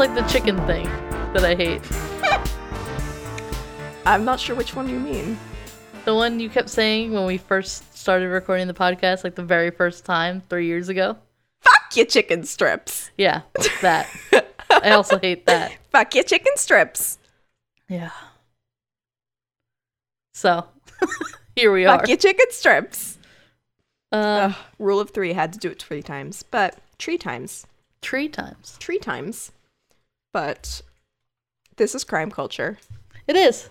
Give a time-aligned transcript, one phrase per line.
[0.00, 0.86] Like the chicken thing
[1.34, 1.82] that I hate.
[4.06, 5.38] I'm not sure which one you mean.
[6.06, 9.70] The one you kept saying when we first started recording the podcast, like the very
[9.70, 11.18] first time three years ago.
[11.60, 13.10] Fuck your chicken strips.
[13.18, 13.42] Yeah,
[13.82, 14.08] that.
[14.70, 15.76] I also hate that.
[15.92, 17.18] Fuck your chicken strips.
[17.86, 18.12] Yeah.
[20.32, 20.64] So,
[21.56, 21.98] here we are.
[21.98, 23.18] Fuck your chicken strips.
[24.12, 27.66] Um, Ugh, rule of three had to do it three times, but three times,
[28.00, 28.78] tree times.
[28.80, 29.52] three times.
[30.32, 30.82] But
[31.76, 32.78] this is crime culture.
[33.26, 33.68] It is.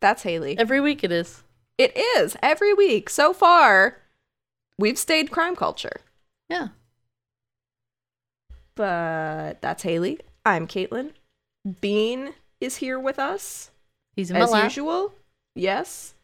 [0.00, 0.58] That's Haley.
[0.58, 1.42] Every week it is.
[1.78, 3.98] It is every week so far.
[4.78, 6.00] We've stayed crime culture,
[6.48, 6.68] Yeah.
[8.74, 10.18] but that's Haley.
[10.44, 11.12] I'm Caitlin.
[11.80, 13.70] Bean is here with us
[14.16, 15.14] He's as usual.
[15.54, 16.14] Yes,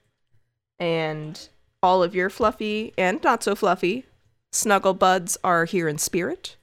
[0.79, 1.49] and
[1.83, 4.07] all of your fluffy and not so fluffy
[4.53, 6.57] snuggle buds are here in spirit.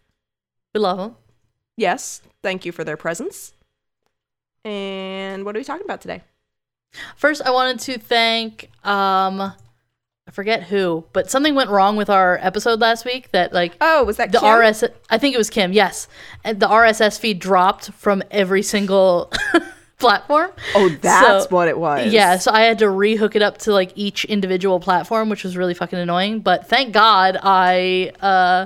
[0.75, 1.15] We love him.
[1.77, 3.53] Yes, thank you for their presence.
[4.65, 6.23] And what are we talking about today?
[7.15, 9.53] First, I wanted to thank um
[10.29, 14.03] I forget who, but something went wrong with our episode last week that like Oh,
[14.03, 14.59] was that the Kim?
[14.59, 16.07] RS I think it was Kim, yes.
[16.43, 19.31] And the RSS feed dropped from every single
[19.99, 20.51] platform.
[20.75, 22.11] Oh, that's So- what it was.
[22.11, 25.55] Yeah, so I had to rehook it up to like each individual platform, which was
[25.55, 26.39] really fucking annoying.
[26.41, 28.65] But thank God I uh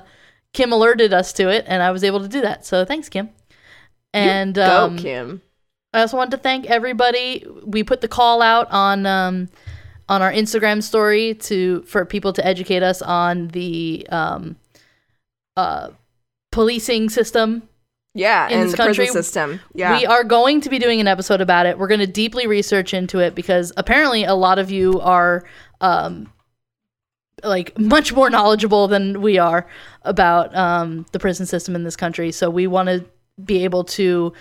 [0.53, 2.65] Kim alerted us to it and I was able to do that.
[2.65, 3.29] So thanks, Kim.
[4.13, 5.41] And Go, um, Kim.
[5.93, 7.45] I also want to thank everybody.
[7.65, 9.49] We put the call out on um,
[10.09, 14.55] on our Instagram story to for people to educate us on the um,
[15.57, 15.89] uh,
[16.51, 17.67] policing system.
[18.13, 19.61] Yeah, in and this the country, prison system.
[19.73, 19.97] Yeah.
[19.97, 21.77] We are going to be doing an episode about it.
[21.77, 25.45] We're going to deeply research into it because apparently a lot of you are
[25.79, 26.31] um,
[27.43, 29.67] like much more knowledgeable than we are
[30.03, 32.31] about um, the prison system in this country.
[32.31, 33.05] So we want to
[33.43, 34.33] be able to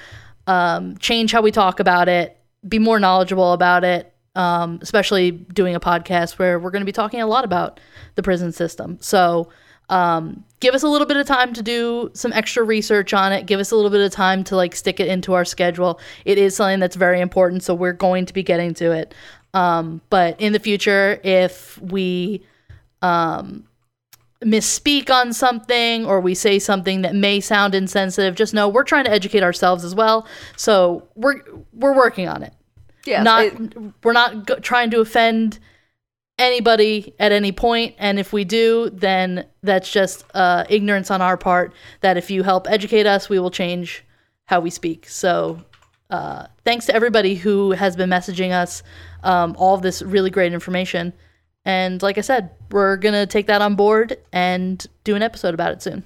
[0.46, 2.38] um, change how we talk about it,
[2.68, 6.92] be more knowledgeable about it, um, especially doing a podcast where we're going to be
[6.92, 7.80] talking a lot about
[8.14, 8.98] the prison system.
[9.00, 9.48] So
[9.88, 13.46] um, give us a little bit of time to do some extra research on it.
[13.46, 16.00] Give us a little bit of time to like stick it into our schedule.
[16.24, 19.14] It is something that's very important, so we're going to be getting to it.
[19.52, 22.46] Um, but in the future, if we
[23.02, 23.64] um,
[24.44, 29.04] misspeak on something or we say something that may sound insensitive, just know we're trying
[29.04, 30.26] to educate ourselves as well.
[30.56, 32.54] So we're we're working on it.
[33.04, 35.58] Yeah, not it- we're not go- trying to offend
[36.38, 41.36] anybody at any point and if we do then that's just uh, ignorance on our
[41.36, 44.02] part that if you help educate us we will change
[44.46, 45.62] how we speak so
[46.08, 48.82] uh, thanks to everybody who has been messaging us
[49.22, 51.12] um, all of this really great information
[51.64, 55.72] and like i said we're gonna take that on board and do an episode about
[55.72, 56.04] it soon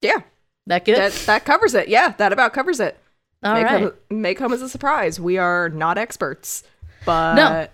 [0.00, 0.20] yeah.
[0.66, 1.88] that good That that covers it.
[1.88, 2.98] Yeah, that about covers it.
[3.42, 5.18] all may, right come, may come as a surprise.
[5.20, 6.62] We are not experts,
[7.04, 7.70] but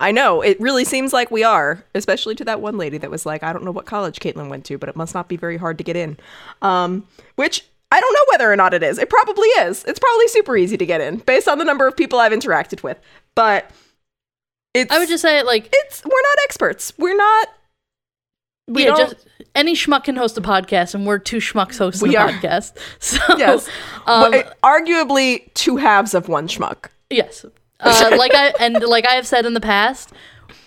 [0.00, 3.24] I know it really seems like we are, especially to that one lady that was
[3.24, 5.56] like, "I don't know what college Caitlin went to, but it must not be very
[5.56, 6.16] hard to get in."
[6.62, 7.06] Um,
[7.36, 8.98] which I don't know whether or not it is.
[8.98, 9.84] It probably is.
[9.84, 12.82] It's probably super easy to get in based on the number of people I've interacted
[12.82, 12.98] with.
[13.36, 13.70] But
[14.74, 16.92] it's i would just say like it's we're not experts.
[16.98, 17.48] We're not.
[18.66, 22.18] We yeah, just any schmuck can host a podcast, and we're two schmucks hosting a
[22.18, 22.28] are.
[22.30, 22.72] podcast.
[22.98, 23.68] So, yes,
[24.06, 26.86] um, But, arguably two halves of one schmuck.
[27.10, 27.44] yes.
[27.80, 30.12] Uh, like I and like I have said in the past,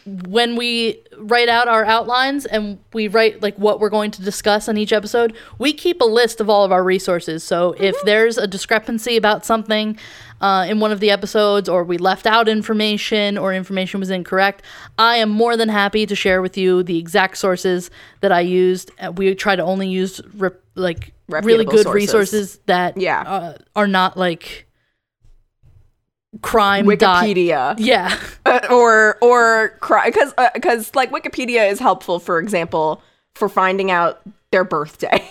[0.07, 4.69] when we write out our outlines and we write like what we're going to discuss
[4.69, 7.43] on each episode, we keep a list of all of our resources.
[7.43, 9.97] So if there's a discrepancy about something
[10.39, 14.61] uh, in one of the episodes, or we left out information, or information was incorrect,
[14.99, 17.89] I am more than happy to share with you the exact sources
[18.21, 18.91] that I used.
[18.99, 21.93] Uh, We try to only use rep- like really good sources.
[21.93, 23.21] resources that Yeah.
[23.21, 24.66] uh, are not like
[26.41, 27.75] crime dot- Wikipedia.
[27.77, 28.17] yeah.
[28.45, 33.01] Uh, or or because because like Wikipedia is helpful, for example,
[33.35, 35.21] for finding out their birthday,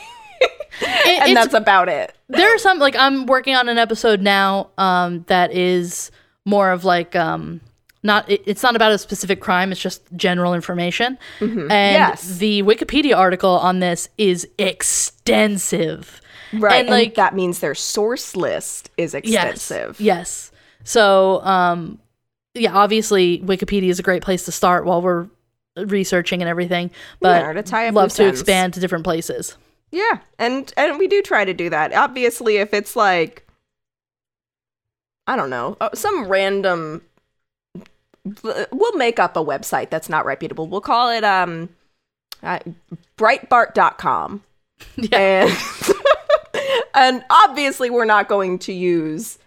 [0.41, 0.50] It-
[1.23, 2.14] and that's about it.
[2.29, 6.11] there are some like I'm working on an episode now um, that is
[6.44, 7.62] more of like um,
[8.02, 9.73] not it, it's not about a specific crime.
[9.73, 11.70] It's just general information, and Mm-hmm.
[11.70, 12.37] Yes.
[12.37, 16.20] the Wikipedia article on this is extensive.
[16.52, 19.99] Right, and, and, like that means their source list is extensive.
[20.00, 20.50] Yes.
[20.50, 20.52] yes.
[20.87, 21.99] So um,
[22.55, 25.27] yeah, obviously Wikipedia is a great place to start while we're
[25.77, 26.91] researching and everything,
[27.21, 28.41] but Yeah, to tie up love to ends.
[28.41, 29.56] expand to different places.
[29.91, 31.93] Yeah, and and we do try to do that.
[31.93, 33.47] Obviously, if it's like
[35.27, 37.03] I don't know, uh, some random
[38.73, 40.67] we'll make up a website that's not reputable.
[40.67, 41.69] We'll call it um
[42.43, 42.61] uh,
[43.19, 44.43] breitbart.com.
[44.97, 45.49] Yeah.
[45.49, 45.94] And
[46.94, 49.38] and obviously we're not going to use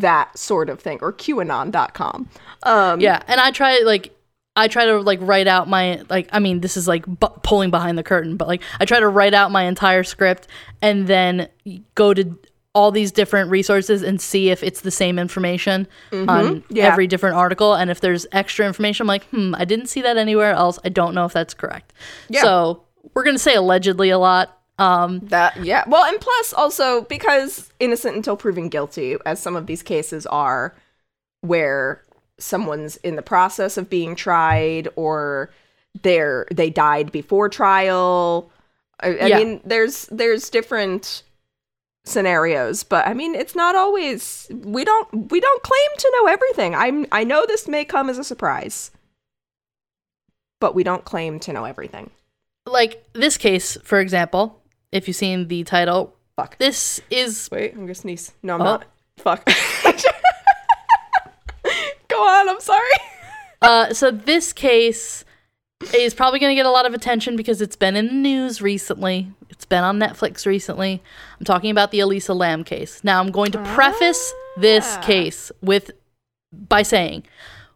[0.00, 2.28] that sort of thing or qanon.com
[2.62, 4.12] um Yeah, and I try like
[4.58, 7.70] I try to like write out my like I mean this is like bu- pulling
[7.70, 10.48] behind the curtain, but like I try to write out my entire script
[10.80, 11.48] and then
[11.94, 12.38] go to
[12.74, 16.84] all these different resources and see if it's the same information on Yeah.
[16.86, 20.16] every different article and if there's extra information I'm like, "Hmm, I didn't see that
[20.18, 20.78] anywhere else.
[20.84, 21.92] I don't know if that's correct."
[22.28, 22.42] Yeah.
[22.42, 22.82] So,
[23.14, 24.58] we're going to say allegedly a lot.
[24.78, 25.84] Um That yeah.
[25.86, 30.74] Well, and plus also because innocent until proven guilty, as some of these cases are,
[31.40, 32.02] where
[32.38, 35.50] someone's in the process of being tried or
[36.02, 38.50] they're they died before trial.
[39.00, 39.38] I, I Yeah.
[39.38, 41.22] mean, there's there's different
[42.04, 46.74] scenarios, but I mean, it's not always we don't we don't claim to know everything.
[46.74, 48.90] I'm I know this may come as a surprise,
[50.60, 52.10] but we don't claim to know everything.
[52.66, 54.60] like this case, for example,
[54.92, 56.58] if you've seen the title, Fuck.
[56.58, 58.32] this is Wait, I'm gonna sneeze.
[58.42, 58.64] No, I'm Oh.
[58.64, 58.84] not.
[59.18, 59.44] Fuck.
[62.08, 62.48] Go on.
[62.48, 62.80] I'm sorry.
[63.62, 65.24] Uh, so this case
[65.94, 69.32] is probably to get a lot of attention because it's been in the news recently.
[69.48, 71.02] It's been on Netflix recently.
[71.40, 73.02] I'm talking about the Elisa Lam case.
[73.02, 75.90] Now, I'm going to preface this case with
[76.52, 77.24] by saying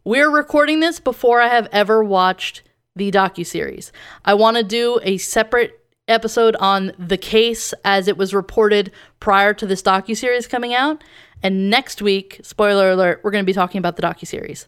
[0.04, 2.62] we're recording this before I have ever watched
[2.94, 3.90] the docu series.
[4.22, 5.79] I want to do a separate
[6.10, 11.02] episode on the case as it was reported prior to this docuseries coming out.
[11.42, 14.66] And next week, spoiler alert, we're going to be talking about the docuseries.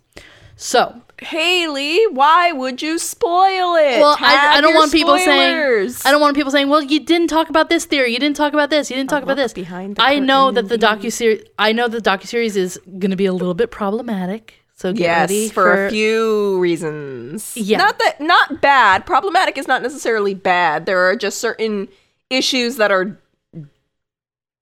[0.56, 4.00] So, Haley, why would you spoil it?
[4.00, 5.96] well, I, I don't want people spoilers.
[5.96, 8.12] saying I don't want people saying, "Well, you didn't talk about this theory.
[8.12, 8.90] You didn't talk about this.
[8.90, 11.42] You didn't talk about this." behind the I know that the docu series.
[11.58, 14.61] I know the docu series is going to be a little bit problematic.
[14.82, 17.56] So get ready Yes, for, a few reasons.
[17.56, 17.78] Yeah.
[17.78, 19.06] Not that not bad.
[19.06, 20.86] Problematic is not necessarily bad.
[20.86, 21.86] There are just certain
[22.30, 23.16] issues that are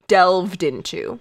[0.07, 1.19] delved into.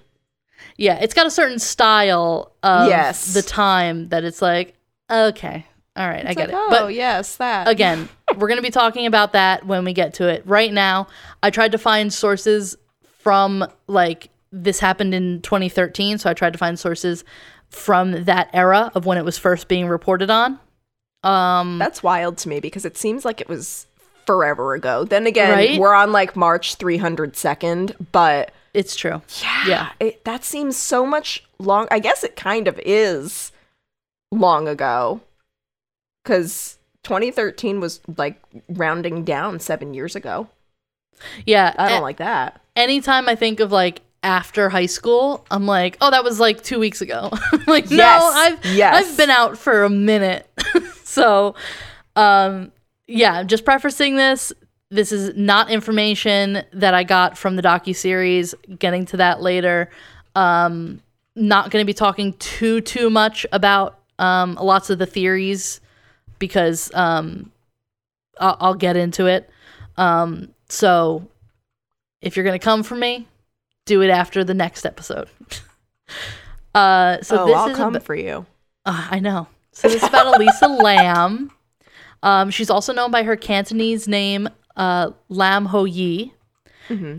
[0.76, 3.32] Yeah, it's got a certain style of Yes.
[3.32, 4.74] the time that it's like,
[5.10, 5.64] okay,
[5.96, 6.54] all right, I get it.
[6.54, 7.68] Oh, but oh, yes, that.
[7.68, 8.06] again,
[8.36, 10.46] we're going to be talking about that when we get to it.
[10.46, 11.06] Right now,
[11.42, 12.76] I tried to find sources
[13.20, 17.24] from like this happened in 2013, so I tried to find sources
[17.70, 20.58] from that era of when it was first being reported on.
[21.22, 23.86] Um That's wild to me because it seems like it was
[24.26, 25.04] forever ago.
[25.04, 25.78] Then again, Right?
[25.80, 29.20] we're on like March 302nd, but it's true.
[29.42, 29.90] yeah, Yeah.
[29.98, 31.88] It, that seems so much long.
[31.90, 33.50] I guess it kind of is
[34.32, 35.20] long ago
[36.22, 40.48] because 2013 was like rounding down seven years ago.
[41.46, 41.74] Yeah.
[41.78, 42.60] I don't a- like that.
[42.76, 46.78] anytime I think of like after high school, I'm like, oh, that was like two
[46.78, 47.30] weeks ago.
[47.66, 49.10] like, Yes, no, I've yes.
[49.10, 50.48] I've been out for a minute.
[51.04, 51.54] so,
[52.16, 52.72] um,
[53.06, 54.52] yeah, just prefacing this.
[54.90, 58.54] This is not information that I got from the docu series.
[58.78, 59.90] Getting to that later.
[60.34, 61.00] Um,
[61.36, 65.80] not going to be talking too too much about um, lots of the theories
[66.38, 67.50] because um,
[68.38, 69.48] I'll, I'll get into it.
[69.96, 71.28] Um, so
[72.20, 73.28] if you're gonna come for me,
[73.90, 75.28] do it after the next episode.
[76.74, 78.46] uh, so oh, this I'll is come ab- for you.
[78.86, 79.48] uh, I know.
[79.72, 81.50] So this is about Elisa Lam.
[82.22, 86.32] Um, she's also known by her Cantonese name, uh, Lam Ho Yi.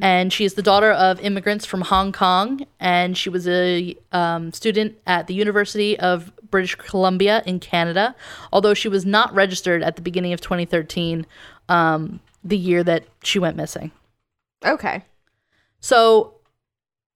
[0.01, 2.65] And she is the daughter of immigrants from Hong Kong.
[2.81, 8.13] And she was a um, student at the University of British Columbia in Canada,
[8.51, 11.25] although she was not registered at the beginning of 2013,
[11.69, 13.91] um, the year that she went missing.
[14.65, 15.05] Okay.
[15.79, 16.35] So,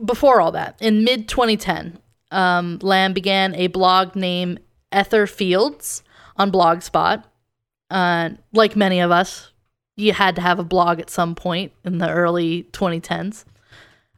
[0.03, 1.99] before all that, in mid 2010,
[2.31, 4.59] um, Lam began a blog named
[4.95, 6.03] Ether Fields
[6.37, 7.23] on Blogspot.
[7.89, 9.51] Uh, like many of us,
[9.95, 13.45] you had to have a blog at some point in the early 2010s.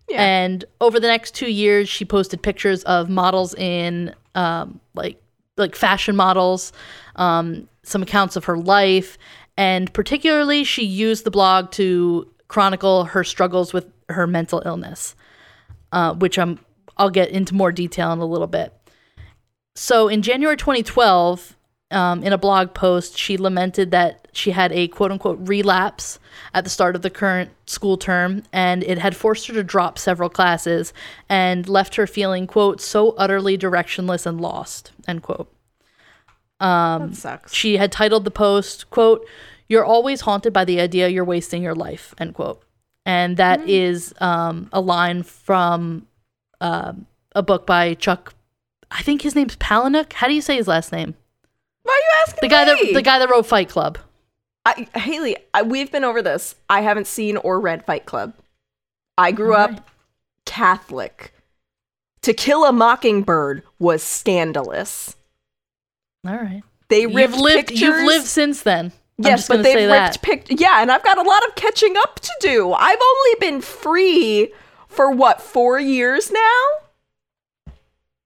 [0.10, 0.24] Yeah.
[0.24, 5.22] And over the next two years, she posted pictures of models in um, like
[5.58, 6.72] like fashion models,
[7.16, 9.18] um, some accounts of her life,
[9.58, 15.16] and particularly she used the blog to chronicle her struggles with her mental illness,
[15.92, 16.60] uh, which I'm
[16.98, 18.74] I'll get into more detail in a little bit.
[19.76, 21.56] So in January 2012,
[21.92, 26.20] um, in a blog post, she lamented that she had a quote unquote relapse
[26.54, 29.98] at the start of the current school term, and it had forced her to drop
[29.98, 30.94] several classes
[31.30, 35.52] and left her feeling, quote, so utterly directionless and lost, end quote.
[37.12, 37.54] that sucks.
[37.54, 39.26] She had titled the post, quote,
[39.70, 42.62] You're always haunted by the idea you're wasting your life, end quote.
[43.08, 46.06] And that is um, a line from
[46.60, 48.34] um, a book by Chuck,
[48.92, 50.12] I think his name's Palahniuk.
[50.12, 51.16] How do you say his last name?
[51.84, 53.98] Why are you asking The guy that the guy that wrote Fight Club.
[54.66, 56.56] I, Haley, I, we've been over this.
[56.70, 58.34] I haven't seen or read Fight Club.
[59.18, 59.90] I grew up.
[60.46, 61.34] Catholic.
[62.24, 65.16] To Kill a Mockingbird was scandalous.
[66.28, 66.62] All right.
[66.90, 67.68] They You've ripped lived.
[67.68, 67.82] pictures.
[67.82, 68.92] You've lived since then.
[69.20, 70.22] Yes, but they've ripped that.
[70.22, 72.72] pic- Yeah, and I've got a lot of catching up to do.
[72.74, 74.52] I've only been free
[74.88, 77.74] for what four years now.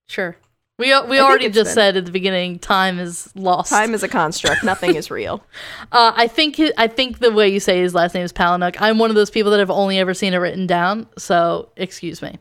[0.08, 0.36] Sure.
[0.78, 3.70] We we think already just been- said at the beginning, time is lost.
[3.70, 4.64] Time is a construct.
[4.66, 5.44] Nothing is real.
[5.92, 8.76] Uh, I think I think the way you say his last name is Palinuk.
[8.80, 12.22] I'm one of those people that have only ever seen it written down, so excuse
[12.22, 12.40] me.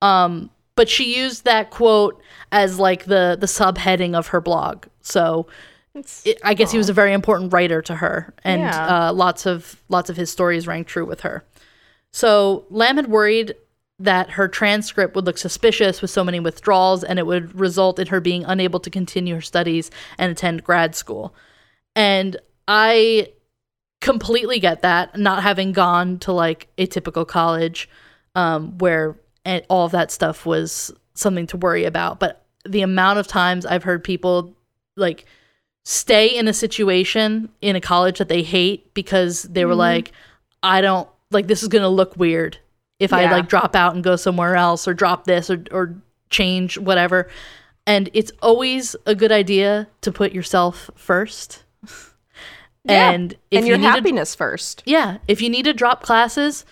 [0.00, 2.20] Um, but she used that quote
[2.52, 4.86] as like the the subheading of her blog.
[5.02, 5.46] So
[6.24, 9.08] it, I guess he was a very important writer to her, and Yeah.
[9.08, 11.44] uh, lots of lots of his stories rang true with her.
[12.12, 13.54] So Lam had worried
[13.98, 18.06] that her transcript would look suspicious with so many withdrawals, and it would result in
[18.08, 21.34] her being unable to continue her studies and attend grad school.
[21.96, 22.36] And
[22.68, 23.32] I
[24.00, 27.88] completely get that, not having gone to like a typical college
[28.36, 29.16] um, where
[29.68, 32.20] all of that stuff was something to worry about.
[32.20, 34.54] But the amount of times I've heard people
[34.96, 35.24] like
[35.90, 39.78] stay in a situation in a college that they hate because they were mm-hmm.
[39.78, 40.12] like,
[40.62, 42.58] I don't like this is gonna look weird
[42.98, 45.94] if I like drop out and go somewhere else or drop this or or
[46.28, 47.30] change whatever.
[47.86, 51.64] And it's always a good idea to put yourself first.
[52.84, 53.10] Yeah.
[53.10, 54.82] And if and you your to happiness first.
[54.86, 56.64] yeah, if you need to drop classes,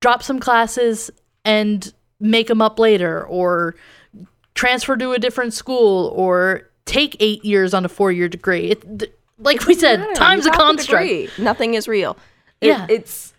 [0.00, 1.10] drop some classes
[1.44, 3.74] and make them up later or
[4.54, 8.70] transfer to a different school or take 8 years on a 4-year degree.
[8.70, 11.38] It, th- like we said, No, time's you a construct.
[11.38, 12.16] Nothing is real.
[12.60, 12.86] It- Yeah.
[12.88, 13.32] it's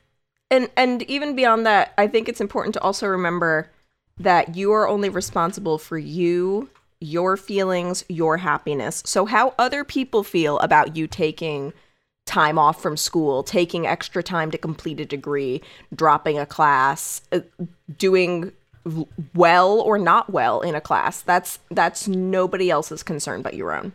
[0.51, 3.71] and and even beyond that, I think it's important to also remember
[4.19, 6.69] that you are only responsible for you,
[7.01, 9.01] your feelings, your happiness.
[9.05, 11.73] So how other people feel about you taking
[12.25, 15.61] time off from school, taking extra time to complete a degree,
[15.93, 17.39] dropping a class, uh,
[17.97, 18.51] doing
[19.33, 21.21] well or not well in a class.
[21.21, 23.93] That's that's nobody else's concern but your own.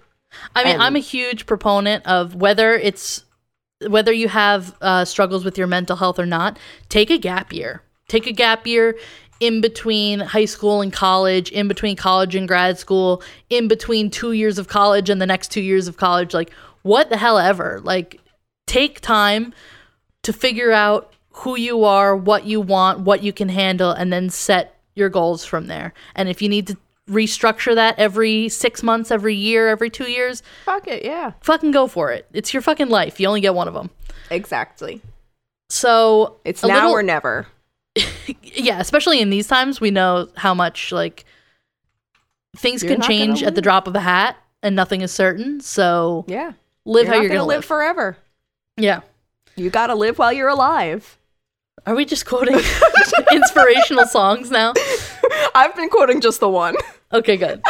[0.54, 3.24] I mean, And- I'm a huge proponent of whether it's
[3.88, 6.58] whether you have uh, struggles with your mental health or not.
[6.88, 7.82] Take a gap year.
[8.08, 8.98] Take a gap year
[9.40, 14.32] in between high school and college, in between college and grad school, in between two
[14.32, 16.34] years of college and the next two years of college.
[16.34, 16.50] Like,
[16.82, 17.80] what the hell ever?
[17.82, 18.20] Like,
[18.66, 19.54] take time
[20.24, 24.28] to figure out who you are, what you want, what you can handle, and then
[24.28, 25.92] set your goals from there.
[26.14, 26.76] And if you need to
[27.08, 31.32] restructure that every six months, every year, every two years, Fuck it, yeah.
[31.40, 32.26] fucking go for it.
[32.32, 33.18] It's your fucking life.
[33.18, 33.90] You only get one of them.
[34.30, 35.00] Exactly.
[35.68, 37.46] So It's now little- or never.
[38.42, 41.24] yeah, especially in these times, we know how much like
[42.56, 45.60] things You're can change at the drop of a hat, and nothing is certain.
[45.60, 46.52] So Yeah.
[46.84, 47.64] live you're how you're gonna gonna live live.
[47.64, 48.16] forever.
[48.76, 49.00] yeah.
[49.56, 51.18] You gotta live while you're alive.
[51.86, 52.54] Are we just quoting
[53.32, 54.72] inspirational songs now?
[55.54, 56.76] I've been quoting just the one.
[57.12, 57.62] Okay, good.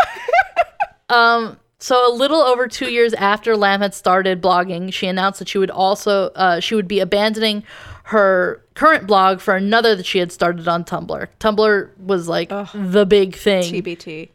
[1.08, 5.48] um, so a little over two years after Lam had started blogging, she announced that
[5.48, 7.62] she would also uh, she would be abandoning
[8.04, 11.28] her current blog for another that she had started on Tumblr.
[11.38, 13.62] Tumblr was like the big thing.
[13.72, 14.28] TBT.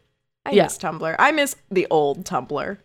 [0.46, 0.62] I Yeah.
[0.64, 1.14] miss Tumblr.
[1.18, 2.78] I miss the old Tumblr.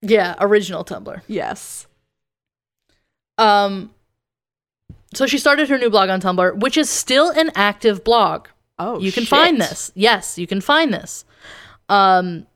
[0.00, 1.20] Yeah, original Tumblr.
[1.28, 1.86] Yes.
[3.38, 3.90] Um,
[5.14, 8.48] so she started her new blog on Tumblr, which is still an active blog.
[8.78, 9.30] Oh, you can shit.
[9.30, 9.92] find this.
[9.94, 11.24] Yes, you can find this.
[11.88, 12.46] Um,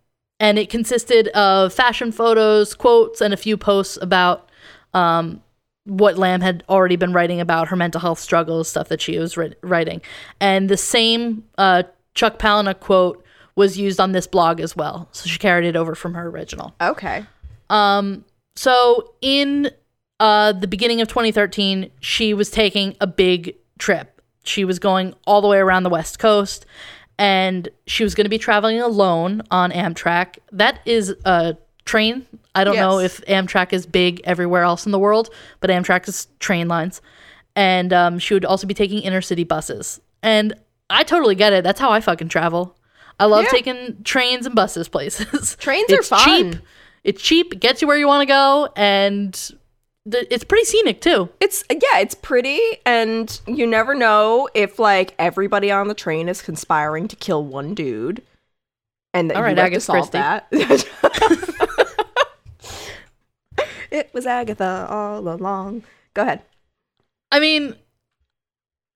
[0.40, 4.50] and it consisted of fashion photos, quotes, and a few posts about
[4.94, 5.42] um,
[5.84, 9.36] what Lam had already been writing about her mental health struggles, stuff that she was
[9.36, 10.02] writ- writing.
[10.40, 11.84] And the same uh,
[12.14, 15.08] Chuck Palahniuk quote was used on this blog as well.
[15.12, 16.74] So she carried it over from her original.
[16.80, 17.24] Okay.
[17.70, 19.70] Um, so in
[20.20, 24.20] uh, the beginning of 2013, she was taking a big trip.
[24.44, 26.64] She was going all the way around the West Coast,
[27.18, 30.38] and she was going to be traveling alone on Amtrak.
[30.52, 32.26] That is a train.
[32.54, 35.30] I don't know if Amtrak is big everywhere else in the world,
[35.60, 37.02] but Amtrak is train lines.
[37.54, 40.00] And um, she would also be taking intercity buses.
[40.22, 40.54] And
[40.90, 41.64] I totally get it.
[41.64, 42.76] That's how I fucking travel.
[43.18, 43.50] I love Yeah.
[43.50, 45.56] taking trains and buses places.
[45.60, 46.24] Trains are fun.
[46.52, 46.62] cheap.
[47.02, 47.52] It's cheap.
[47.52, 49.50] It gets you where you want to go, and
[50.10, 51.28] th- it's pretty scenic too.
[51.40, 56.42] It's yeah, it's pretty, and you never know if like everybody on the train is
[56.42, 58.22] conspiring to kill one dude,
[59.14, 60.18] and that All you right, have to Agatha solve Christie.
[60.18, 61.86] that.
[63.90, 65.84] it was Agatha all along.
[66.14, 66.42] Go ahead.
[67.32, 67.74] I mean,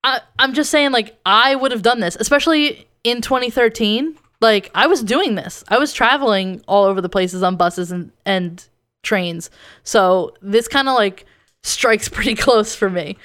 [0.04, 4.16] I I'm just saying, like I would have done this, especially in 2013.
[4.40, 5.64] Like I was doing this.
[5.68, 8.64] I was traveling all over the places on buses and and
[9.02, 9.50] trains.
[9.82, 11.26] So this kind of like
[11.62, 13.16] strikes pretty close for me.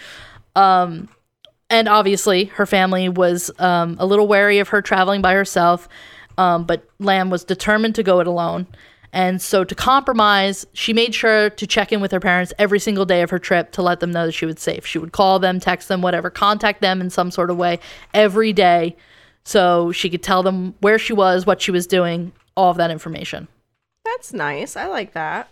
[0.55, 1.09] Um,
[1.69, 5.89] and obviously, her family was um, a little wary of her traveling by herself,
[6.37, 8.67] um, but Lam was determined to go it alone.
[9.11, 13.05] And so, to compromise, she made sure to check in with her parents every single
[13.05, 14.85] day of her trip to let them know that she was safe.
[14.85, 17.79] She would call them, text them, whatever, contact them in some sort of way
[18.13, 18.95] every day
[19.45, 22.91] so she could tell them where she was, what she was doing, all of that
[22.91, 23.47] information.
[24.03, 24.75] That's nice.
[24.75, 25.49] I like that.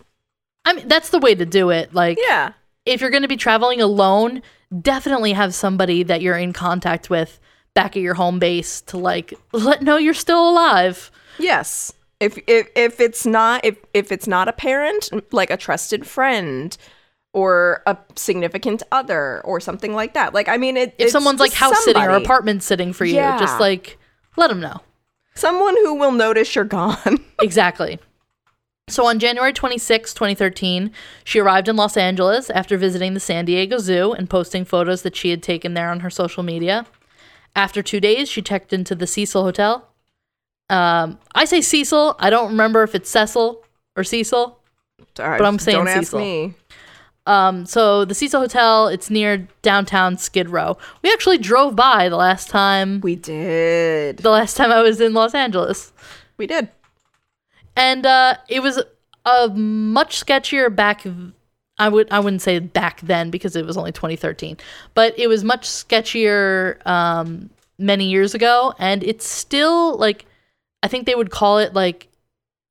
[0.65, 1.93] I mean, that's the way to do it.
[1.93, 2.53] Like, Yeah.
[2.85, 4.41] if you're going to be traveling alone,
[4.81, 7.39] definitely have somebody that you're in contact with
[7.73, 11.11] back at your home base to like let know you're still alive.
[11.39, 11.91] Yes.
[12.19, 16.77] If if if it's not if if it's not a parent, like a trusted friend
[17.33, 20.33] or a significant other or something like that.
[20.33, 23.37] Like I mean it If someone's like house sitting or apartment sitting for you, Yeah.
[23.39, 23.97] just like
[24.37, 24.79] let them know.
[25.35, 27.19] someone who will notice you're gone.
[27.41, 27.99] Exactly.
[28.89, 30.91] So on January 26, 2013,
[31.23, 35.15] she arrived in Los Angeles after visiting the San Diego Zoo and posting photos that
[35.15, 36.85] she had taken there on her social media.
[37.55, 39.87] After two days, she checked into the Cecil Hotel.
[40.69, 42.15] Um, I say Cecil.
[42.19, 43.63] I don't remember if it's Cecil
[43.95, 44.59] or Cecil.
[45.15, 46.19] but I'm saying don't ask Cecil.
[46.19, 46.53] me.
[47.25, 50.77] Um, so the Cecil Hotel, it's near downtown Skid Row.
[51.01, 52.99] We actually drove by the last time.
[52.99, 54.17] We did.
[54.17, 55.93] The last time I was in Los Angeles.
[56.37, 56.69] We did.
[57.75, 58.81] And uh, it was
[59.25, 61.05] a much sketchier back.
[61.77, 64.57] I would I wouldn't say back then because it was only 2013,
[64.93, 67.49] but it was much sketchier um,
[67.79, 70.25] many years ago, and it's still like
[70.81, 72.09] I think they would call it like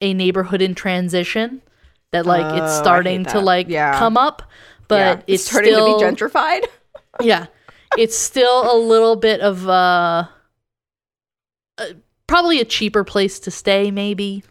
[0.01, 1.63] a neighborhood in transition
[2.13, 3.99] that like Oh, it's starting to like Yeah.
[3.99, 4.43] come up,
[4.89, 5.35] but yeah.
[5.35, 6.65] it's, starting still to be gentrified.
[7.21, 7.47] yeah
[7.99, 10.27] it's still a little bit of uh,
[11.79, 11.87] uh
[12.27, 14.43] probably a cheaper place to stay maybe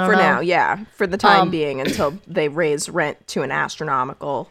[0.00, 0.84] For know now, yeah.
[0.96, 4.50] For the time Um, being until they raise rent to an astronomical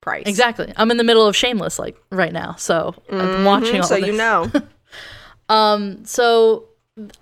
[0.00, 0.24] price.
[0.26, 0.72] Exactly.
[0.76, 4.12] I'm in the middle of Shameless like right now, so I'm watching all So you
[4.12, 4.50] know.
[5.50, 6.68] Um, so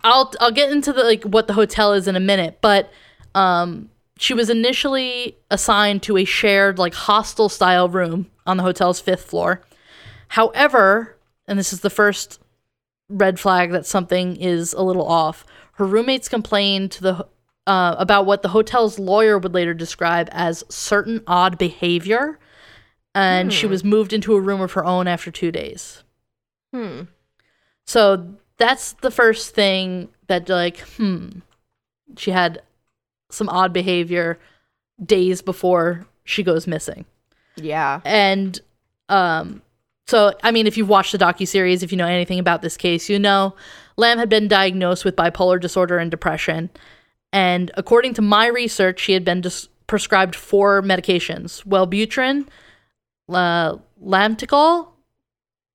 [0.03, 2.91] I'll I'll get into the like what the hotel is in a minute, but
[3.35, 9.01] um, she was initially assigned to a shared like hostel style room on the hotel's
[9.01, 9.63] fifth floor.
[10.29, 12.41] However, and this is the first
[13.09, 15.45] red flag that something is a little off.
[15.75, 17.27] Her roommates complained to the
[17.67, 22.39] uh, about what the hotel's lawyer would later describe as certain odd behavior,
[23.15, 26.05] and she was moved into a room of her own after two days.
[26.73, 27.03] Hmm.
[27.87, 31.29] So that's the first thing that like, hmm,
[32.17, 32.63] she had
[33.31, 34.39] some odd behavior
[35.05, 37.05] days before she goes missing.
[37.57, 38.01] Yeah.
[38.05, 38.61] And
[39.09, 39.63] um
[40.07, 43.09] so I mean if you've watched the docuseries, if you know anything about this case,
[43.09, 43.55] you know
[43.97, 46.71] Lam had been diagnosed with bipolar disorder and depression.
[47.33, 52.47] And according to my research, she had been dis- prescribed four medications: Wellbutrin,
[53.29, 54.89] uh, Lamictal,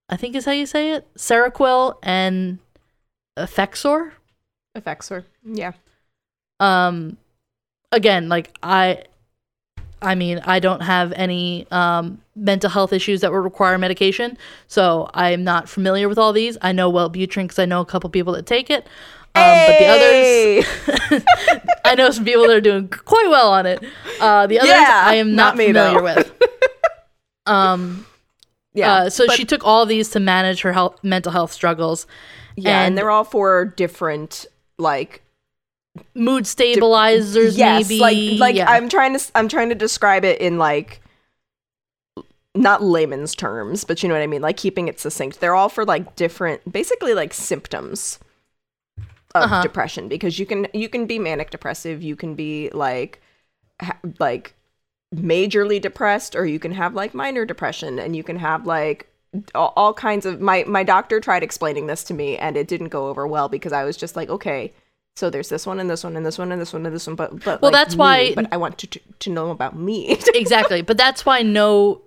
[0.09, 2.59] I think is how you say it, Seroquel, and
[3.37, 4.11] Effexor.
[4.77, 5.25] Effexor.
[5.43, 5.73] Yeah.
[6.59, 7.17] Um,
[7.91, 9.03] again, like I,
[10.01, 14.37] I mean, I don't have any um mental health issues that would require medication,
[14.67, 16.57] so I'm not familiar with all these.
[16.61, 18.87] I know Wellbutrin because I know a couple people that take it.
[19.33, 19.85] Um, but the
[21.15, 21.23] others,
[21.85, 23.83] I know some people that are doing quite well on it.
[24.19, 26.03] Uh, the others, Yeah, I am not not, me, familiar though.
[26.03, 26.33] with.
[27.47, 28.05] Um,
[28.73, 28.93] yeah.
[28.93, 32.05] uh, so but- she took all these to manage her health, mental health struggles.
[32.55, 34.45] Yeah, and, and- they're all for different
[34.77, 35.23] like
[36.13, 37.99] Mood stabilizers, yes, maybe.
[37.99, 38.69] like like yeah.
[38.69, 41.01] I'm trying to I'm trying to describe it in like
[42.55, 45.39] not layman's terms, but you know what I mean, like keeping it succinct.
[45.41, 48.19] They're all for like different basically like symptoms
[49.35, 49.61] of Uh-huh.
[49.61, 53.21] depression because you can you can be manic depressive, you can be like
[53.81, 54.53] ha- like
[55.15, 59.07] majorly depressed or you can have like minor depression and you can have like
[59.55, 62.89] all, all kinds of my my doctor tried explaining this to me and it didn't
[62.89, 64.71] go over well because I was just like okay
[65.17, 67.05] so there's this one and this one and this one and this one and this
[67.07, 69.51] one but but Well, like, that's me, why- but I want to to, to know
[69.51, 70.81] about me exactly.
[70.81, 72.01] But that's why no,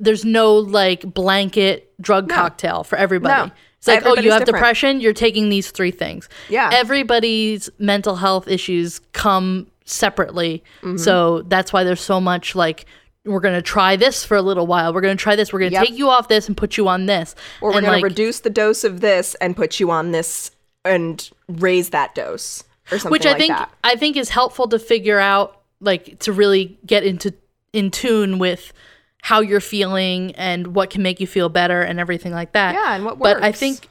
[0.00, 2.34] there's no like blanket drug No.
[2.34, 3.48] cocktail for everybody.
[3.50, 3.54] No.
[3.80, 4.46] It's like, oh, you have different.
[4.46, 6.28] depression, you're taking these three things.
[6.50, 10.62] yeah Everybody's mental health issues come separately.
[10.82, 10.98] Mm-hmm.
[10.98, 12.84] So that's why there's so much like,
[13.24, 14.92] we're going to try this for a little while.
[14.92, 15.52] We're going to try this.
[15.52, 15.86] We're going to Yep.
[15.86, 17.34] take you off this and put you on this.
[17.62, 20.50] or we're going like, to reduce the dose of this and put you on this
[20.84, 24.68] and raise that dose or something which I like think that I think is helpful
[24.68, 27.32] to figure out, like to really get into
[27.72, 28.72] in tune with
[29.22, 32.74] how you're feeling and what can make you feel better and everything like that.
[32.74, 33.88] yeah and what works But I think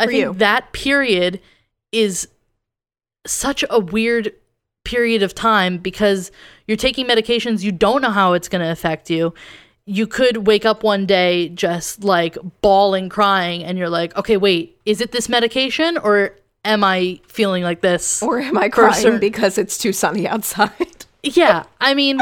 [0.00, 0.34] I think you.
[0.34, 1.40] that period
[1.92, 2.28] is
[3.26, 4.32] such a weird
[4.84, 6.30] period of time because
[6.66, 9.32] you're taking medications you don't know how it's going to affect you.
[9.86, 14.76] you could wake up one day just like bawling, crying, and you're like, okay, wait,
[14.86, 18.22] is it this medication or am I feeling like this?
[18.22, 21.04] Or am I crying certain- because it's too sunny outside?
[21.24, 22.20] Yeah, I mean,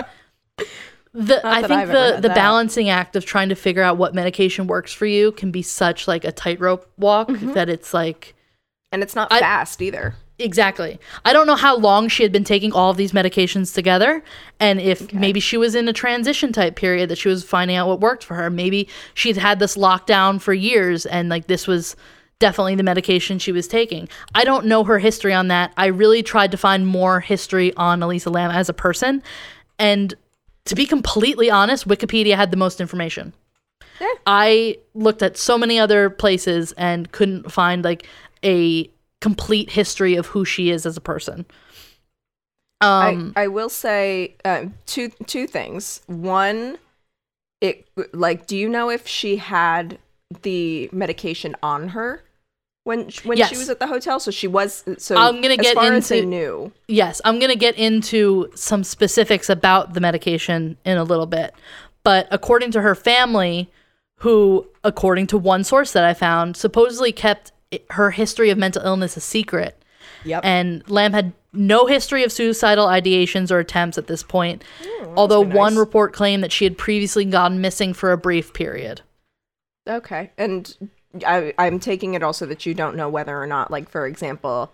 [1.13, 2.35] the I think I've the the that.
[2.37, 6.07] balancing act of trying to figure out what medication works for you can be such
[6.07, 7.53] like a tightrope walk Mm-hmm.
[7.55, 8.35] that it's like
[8.93, 10.15] And it's not I- fast either.
[10.39, 10.99] exactly.
[11.25, 14.23] I don't know how long she had been taking all of these medications together,
[14.61, 17.89] and if maybe she was in a transition type period that she was finding out
[17.89, 18.49] what worked for her.
[18.49, 21.95] Maybe she'd had this lockdown for years, and like this was
[22.39, 24.09] definitely the medication she was taking.
[24.35, 25.73] I don't know her history on that.
[25.77, 29.23] I really tried to find more history on Elisa Lam as a person,
[29.79, 30.15] and
[30.71, 33.35] to be completely honest, Wikipedia had the most information.
[34.01, 34.07] Yeah.
[34.25, 38.07] I looked at so many other places and couldn't find like
[38.45, 38.89] a
[39.21, 41.45] complete history of who she is as a person.
[42.81, 46.03] Um, I, I will say uh, two two things.
[46.07, 46.79] One,
[47.61, 49.99] it like, do you know if she had
[50.43, 52.23] the medication on her
[52.85, 53.51] when when Yes.
[53.51, 54.19] she was at the hotel?
[54.21, 54.85] So she was.
[54.99, 56.73] So I'm gonna get into- knew.
[56.89, 61.55] yes, I'm going to get into some specifics about the medication in a little bit.
[62.03, 63.71] But according to her family,
[64.21, 67.53] who, according to one source that I found, supposedly kept
[67.91, 69.77] her history of mental illness a secret.
[70.25, 70.41] Yep.
[70.45, 75.45] And Lam had no history of suicidal ideations or attempts at this point, hmm, although
[75.45, 79.01] be one report claimed that she had previously gone missing for a brief period.
[79.89, 80.31] Okay.
[80.37, 80.91] And
[81.27, 84.73] I, I'm taking it also that you don't know whether or not, like, for example,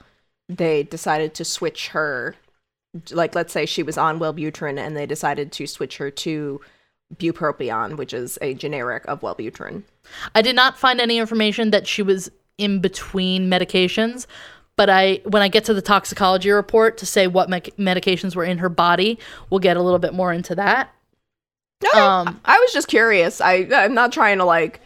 [0.49, 2.37] they decided to switch her.
[3.11, 6.61] Like, let's say she was on Wellbutrin and they decided to switch her to
[7.15, 9.83] bupropion, which is a generic of Wellbutrin.
[10.35, 14.27] I did not find any information that she was in between medications,
[14.77, 18.45] but I when I get to the toxicology report to say what mec medications were
[18.45, 19.19] in her body,
[19.51, 20.93] we'll get a little bit more into that.
[21.85, 22.01] Okay.
[22.01, 23.41] Um, I was just curious.
[23.41, 24.81] I I'm not trying to like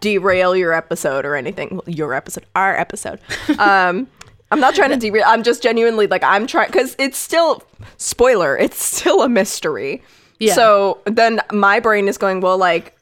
[0.00, 1.68] derail your episode or anything.
[1.72, 3.20] Well, Your episode, our episode.
[3.58, 4.08] Um,
[4.50, 5.24] I'm not trying to derail.
[5.26, 7.62] I'm just genuinely like I'm trying because it's still
[7.98, 8.56] spoiler.
[8.56, 10.02] It's still a mystery.
[10.38, 10.54] Yeah.
[10.54, 12.96] So then my brain is going well, like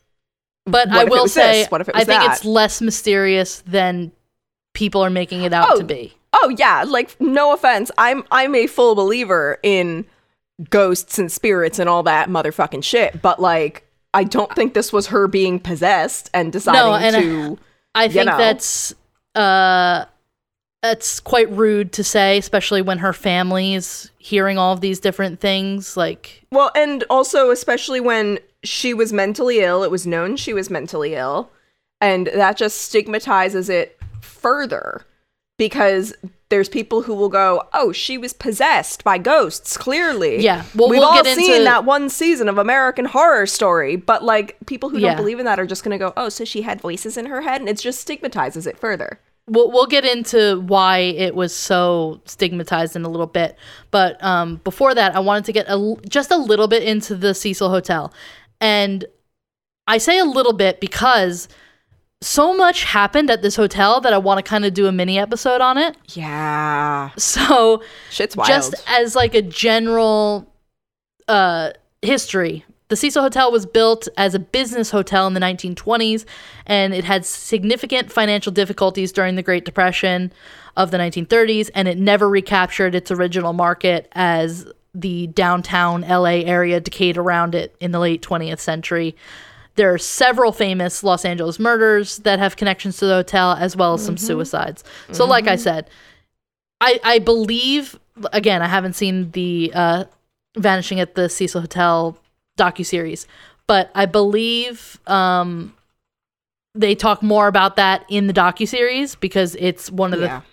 [0.65, 1.71] But What I if it will was say this?
[1.71, 2.33] What if it I think that?
[2.37, 4.11] it's less mysterious than
[4.75, 6.15] people are making it out Oh, to be.
[6.33, 7.93] oh yeah, like no offense.
[7.97, 10.05] I'm I'm a full believer in
[10.71, 13.23] ghosts and spirits and all that motherfucking shit.
[13.23, 17.59] But like, I don't think this was her being possessed and deciding and I- to.
[17.95, 18.37] I think know.
[18.37, 18.95] that's
[19.35, 20.05] uh
[20.83, 25.97] that's quite rude to say, especially when her family's hearing all of these different things.
[25.97, 30.71] Like, Well, and also especially when she was mentally ill, it was known she was
[30.71, 31.51] mentally ill,
[32.01, 35.05] and that just stigmatizes it further
[35.59, 36.15] because
[36.49, 41.01] there's people who will go, "Oh, she was possessed by ghosts." Clearly, Yeah, well, we've
[41.01, 44.89] we'll all get seen into- that one season of American Horror Story, but like people
[44.91, 45.09] who Yeah.
[45.09, 47.41] don't believe in that are just gonna go, "Oh, so she had voices in her
[47.43, 49.21] head," and it just stigmatizes it further.
[49.49, 53.57] we'll we'll get into why it was so stigmatized in a little bit.
[53.93, 57.15] But um, before that, I wanted to get a, l- just a little bit into
[57.15, 58.13] the Cecil Hotel,
[58.61, 59.05] and
[59.87, 61.47] I say a little bit because
[62.23, 65.19] so much happened at this hotel that I want to kind of do a mini
[65.19, 65.97] episode on it.
[66.15, 68.49] Yeah, So shit's wild.
[68.49, 70.53] just as like a general
[71.29, 71.71] uh
[72.03, 76.25] history the Cecil Hotel was built as a business hotel in the 1920s
[76.67, 80.33] and it had significant financial difficulties during the Great Depression
[80.77, 86.79] of the 1930s and it never recaptured its original market as the downtown LA area
[86.79, 89.17] decayed around it in the late 20th century.
[89.77, 93.95] There are several famous Los Angeles murders that have connections to the hotel as well
[93.95, 94.83] as some suicides.
[95.13, 95.89] So like I said,
[96.81, 97.99] I, I believe
[98.33, 100.05] again I haven't seen the uh,
[100.57, 102.17] Vanishing at the Cecil Hotel
[102.59, 103.27] docu series,
[103.67, 105.75] but I believe um,
[106.75, 110.41] they talk more about that in the docu series because it's one of Yeah.
[110.41, 110.45] the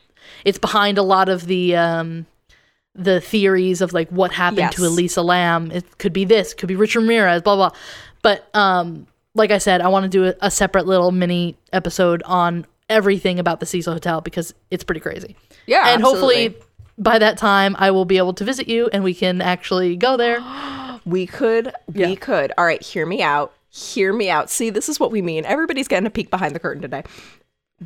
[0.46, 2.26] it's behind a lot of the um,
[2.96, 5.72] the theories of like what happened to Elisa Lam.
[5.72, 7.72] It could be this, could be Richard Ramirez, blah blah.
[8.22, 12.22] But um, like I said, I want to do a, a separate little mini episode
[12.24, 16.48] on everything about the Cecil Hotel because it's pretty crazy yeah, and absolutely.
[16.50, 16.68] hopefully
[16.98, 20.18] by that time I will be able to visit you and we can actually go
[20.18, 20.40] there.
[21.06, 22.16] We could, we Yeah.
[22.16, 22.54] could.
[22.58, 23.52] All right, hear me out.
[23.70, 24.50] Hear me out.
[24.50, 25.44] See, this is what we mean.
[25.44, 27.04] Everybody's getting a peek behind the curtain today.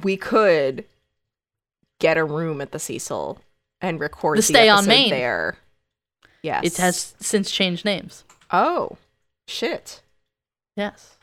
[0.03, 0.86] We could
[1.99, 3.39] get a room at the Cecil
[3.81, 5.10] and record The the, Stay on episode Main.
[5.10, 5.57] there.
[6.43, 8.23] Yes, It has since changed names.
[8.51, 8.97] Oh,
[9.47, 10.01] shit.
[10.75, 11.16] Yes.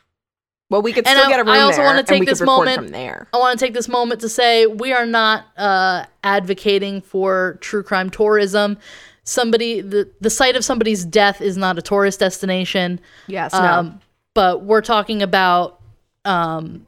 [0.69, 2.41] Well, we could And still I- get a room I also there, wanna take this
[2.41, 3.27] moment- from there.
[3.33, 7.83] I want to take this moment to say we are not uh, advocating for true
[7.83, 8.77] crime tourism.
[9.23, 12.99] Somebody the the site of somebody's death is not a tourist destination.
[13.27, 13.59] Yes, no.
[13.59, 13.99] Um,
[14.33, 15.79] but we're talking about
[16.25, 16.87] um,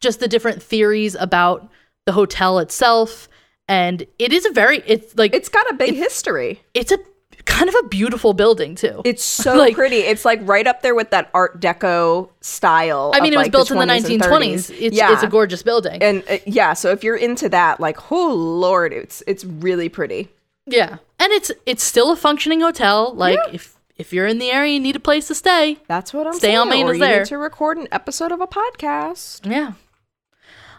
[0.00, 1.68] just the different theories about
[2.06, 3.28] the hotel itself.
[3.68, 6.62] And it is a very, it's like, It's got a big history.
[6.74, 6.98] it's a
[7.44, 9.02] kind of a beautiful building too.
[9.04, 9.96] It's so Like- pretty.
[9.96, 13.12] It's like right up there with that Art Deco style.
[13.14, 14.70] I mean, of, it was like, built in the 1920s.
[14.78, 15.12] It's, yeah.
[15.12, 16.02] it's a gorgeous building.
[16.02, 20.28] and uh, yeah, so if you're into that, like, oh lord, it's it's really pretty.
[20.66, 20.96] yeah.
[21.20, 23.14] And it's it's still a functioning hotel.
[23.14, 25.78] Like if if you're in the area, you need a place to stay.
[25.86, 26.58] That's what I'm Stay saying.
[26.58, 27.18] on Main or is there.
[27.20, 29.48] need to record an episode of a podcast.
[29.48, 29.74] Yeah.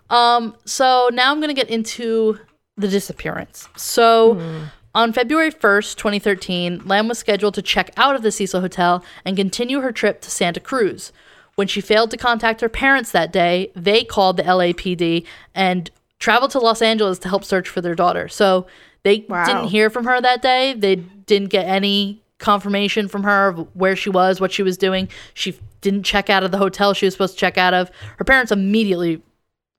[0.10, 2.40] Um, so now I'm gonna get into
[2.78, 3.70] the disappearance.
[3.78, 9.04] So on February 1st, 2013, Lam was scheduled to check out of the Cecil Hotel
[9.24, 11.12] and continue her trip to Santa Cruz.
[11.56, 16.52] When she failed to contact her parents that day, they called the LAPD and traveled
[16.52, 18.28] to Los Angeles to help search for their daughter.
[18.28, 18.66] So
[19.04, 19.46] they Wow.
[19.46, 20.74] didn't hear from her that day.
[20.74, 25.08] They didn't get any confirmation from her of where she was, what she was doing.
[25.34, 27.92] She didn't check out of the hotel she was supposed to check out of.
[28.18, 29.22] Her parents immediately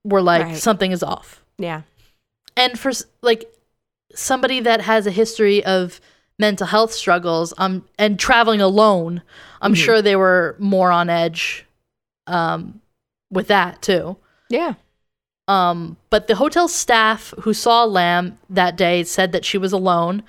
[0.03, 0.57] were like, Right.
[0.57, 1.43] something is off.
[1.57, 1.81] Yeah.
[2.55, 3.51] And for like
[4.13, 5.99] somebody that has a history of
[6.39, 9.21] mental health struggles um, and traveling alone,
[9.61, 11.65] I'm sure they were more on edge
[12.27, 12.81] um,
[13.31, 14.17] with that too.
[14.49, 14.75] Yeah.
[15.47, 20.23] Um, but the hotel staff who saw Lam that day said that she was alone.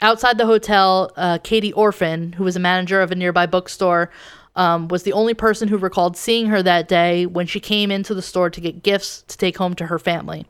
[0.00, 4.10] Outside the hotel, uh, Katie Orphan, who was a manager of a nearby bookstore,
[4.56, 8.14] um, was the only person who recalled seeing her that day when she came into
[8.14, 10.46] the store to get gifts to take home to her family.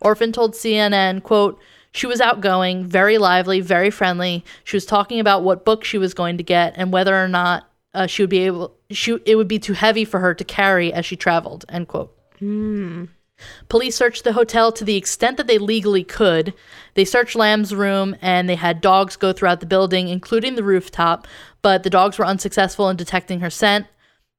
[0.00, 1.60] Orphan told CNN, quote,
[1.92, 4.44] she was outgoing, very lively, very friendly.
[4.64, 7.68] She was talking about what book she was going to get and whether or not
[7.94, 10.92] uh, she would be able, she, it would be too heavy for her to carry
[10.92, 12.16] as she traveled, end quote.
[13.68, 16.54] Police searched the hotel to the extent that they legally could.
[16.94, 21.26] They searched Lam's room and they had dogs go throughout the building, including the rooftop,
[21.60, 23.86] but the dogs were unsuccessful in detecting her scent.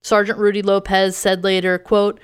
[0.01, 2.19] Sergeant Rudy Lopez said later, quote,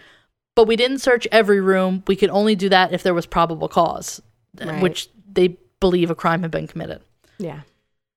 [0.55, 2.03] but we didn't search every room.
[2.07, 4.21] We could only do that if there was probable cause,
[4.59, 4.81] Right.
[4.81, 7.01] which they believe a crime had been committed.
[7.37, 7.61] Yeah.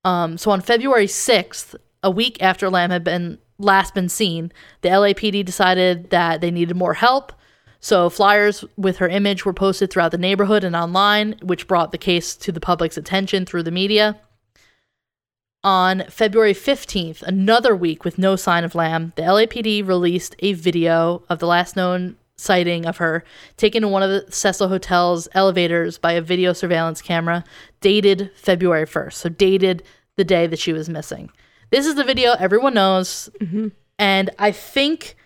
[0.04, 4.88] Um, so on February 6th, a week after Lam had been last been seen, the
[4.88, 7.32] LAPD decided that they needed more help.
[7.80, 11.98] So flyers with her image were posted throughout the neighborhood and online, which brought the
[11.98, 14.20] case to the public's attention through the media.
[15.64, 21.22] On February 15th, another week with no sign of Lam, the LAPD released a video
[21.28, 23.24] of the last known sighting of her
[23.56, 27.44] taken in one of the Cecil Hotel's elevators by a video surveillance camera
[27.80, 29.12] dated February 1st.
[29.14, 29.82] So, dated
[30.16, 31.30] the day that she was missing.
[31.70, 33.30] This is the video everyone knows.
[33.98, 35.16] And I think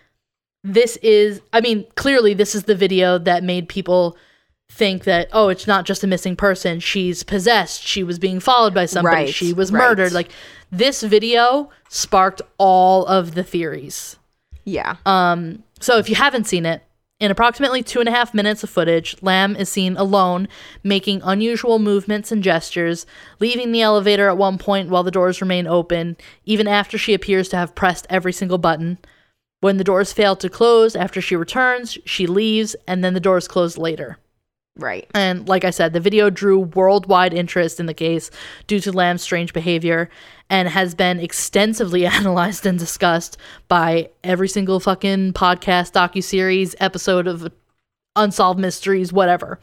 [0.63, 4.17] this is, I mean, clearly, this is the video that made people
[4.69, 6.79] think that, oh, it's not just a missing person.
[6.79, 7.81] She's possessed.
[7.83, 9.15] She was being followed by somebody.
[9.15, 9.79] Right, She was right.
[9.79, 10.11] murdered.
[10.13, 10.29] Like,
[10.71, 14.17] this video sparked all of the theories.
[14.65, 14.97] Yeah.
[15.05, 16.83] Um, so if you haven't seen it,
[17.19, 20.47] in approximately two and a half minutes of footage, Lam is seen alone,
[20.83, 23.05] making unusual movements and gestures,
[23.39, 27.49] leaving the elevator at one point while the doors remain open, even after she appears
[27.49, 28.99] to have pressed every single button.
[29.61, 33.47] When the doors fail to close after she returns, she leaves, and then the doors
[33.47, 34.19] close later.
[34.77, 35.09] Right.
[35.13, 38.29] And like I said, the video drew worldwide interest in the case
[38.67, 40.09] due to Lam's strange behavior
[40.49, 43.37] and has been extensively analyzed and discussed
[43.67, 47.51] by every single fucking podcast, docuseries, episode of
[48.15, 49.59] Unsolved Mysteries, whatever.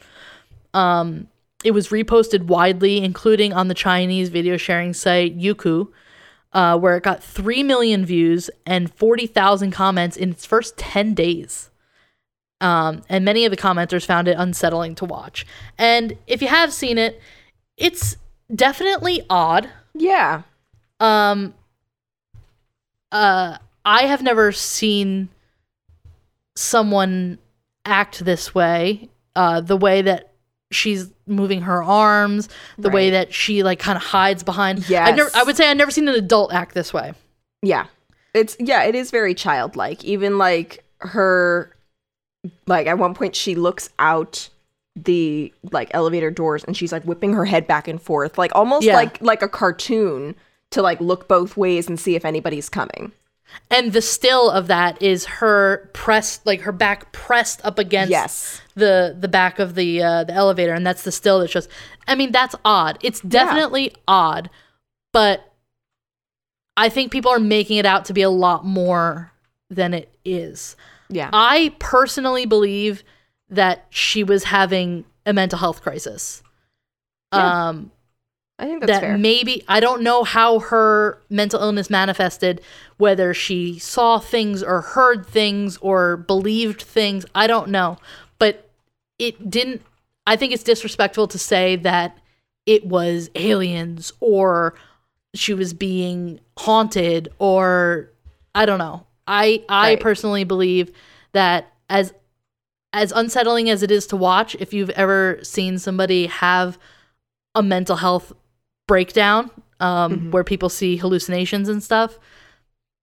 [0.73, 1.27] Um,
[1.63, 5.87] it was reposted widely, including on the Chinese video sharing site Youku,
[6.53, 11.69] uh, where it got 3 million views and 40,000 comments in its first 10 days.
[12.61, 15.45] Um, and many of the commenters found it unsettling to watch.
[15.77, 17.21] And if you have seen it,
[17.77, 18.17] it's
[18.53, 19.69] definitely odd.
[19.93, 20.43] Yeah.
[20.99, 21.53] Um,
[23.11, 25.29] uh, I have never seen
[26.55, 27.39] someone
[27.83, 29.09] act this way.
[29.35, 30.31] Uh, the way that
[30.71, 34.85] she's moving her arms, the way that she like kind of hides behind.
[34.89, 35.23] I never.
[35.23, 35.35] Yes.
[35.35, 37.13] I would say I've never seen an adult act this way.
[37.61, 37.87] Yeah.
[38.33, 40.03] It's yeah, it is very childlike.
[40.03, 41.74] Even like her
[42.67, 44.49] like at one point she looks out
[44.95, 48.85] the like elevator doors and she's like whipping her head back and forth, like almost
[48.85, 48.95] Yeah.
[48.95, 50.35] like like a cartoon
[50.71, 53.11] to like look both ways and see if anybody's coming.
[53.69, 58.61] And the still of that is her pressed, like her back pressed up against Yes.
[58.75, 61.67] the the back of the uh, the elevator, and that's the still that shows.
[62.07, 62.97] I mean, that's odd.
[63.01, 64.49] It's definitely odd,
[65.13, 65.53] but
[66.75, 69.31] I think people are making it out to be a lot more
[69.69, 70.75] than it is.
[71.09, 71.29] Yeah.
[71.33, 73.03] I personally believe
[73.49, 76.41] that she was having a mental health crisis.
[77.33, 77.67] Yeah.
[77.67, 77.91] Um,
[78.57, 79.17] I think that's that fair.
[79.17, 82.61] maybe I don't know how her mental illness manifested
[82.97, 87.25] whether she saw things or heard things or believed things.
[87.35, 87.97] I don't know.
[88.39, 88.69] But
[89.19, 89.81] it didn't,
[90.25, 92.17] I think it's disrespectful to say that
[92.65, 94.75] it was aliens or
[95.33, 98.11] she was being haunted or
[98.53, 99.05] I don't know.
[99.27, 99.99] I I Right.
[99.99, 100.91] personally believe
[101.33, 102.13] that as
[102.93, 106.77] as unsettling as it is to watch, if you've ever seen somebody have
[107.53, 108.31] a mental health
[108.87, 112.17] breakdown um, where people see hallucinations and stuff,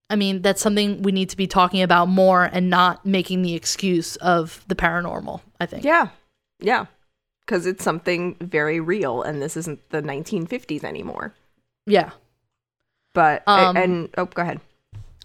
[0.08, 3.54] I mean, that's something we need to be talking about more and not making the
[3.54, 5.84] excuse of the paranormal, I think.
[5.84, 6.08] Yeah.
[6.60, 6.86] Yeah.
[7.40, 11.34] Because it's something very real, and this isn't the 1950s anymore.
[11.86, 12.12] Yeah.
[13.12, 14.60] But, Um, and, oh, go ahead.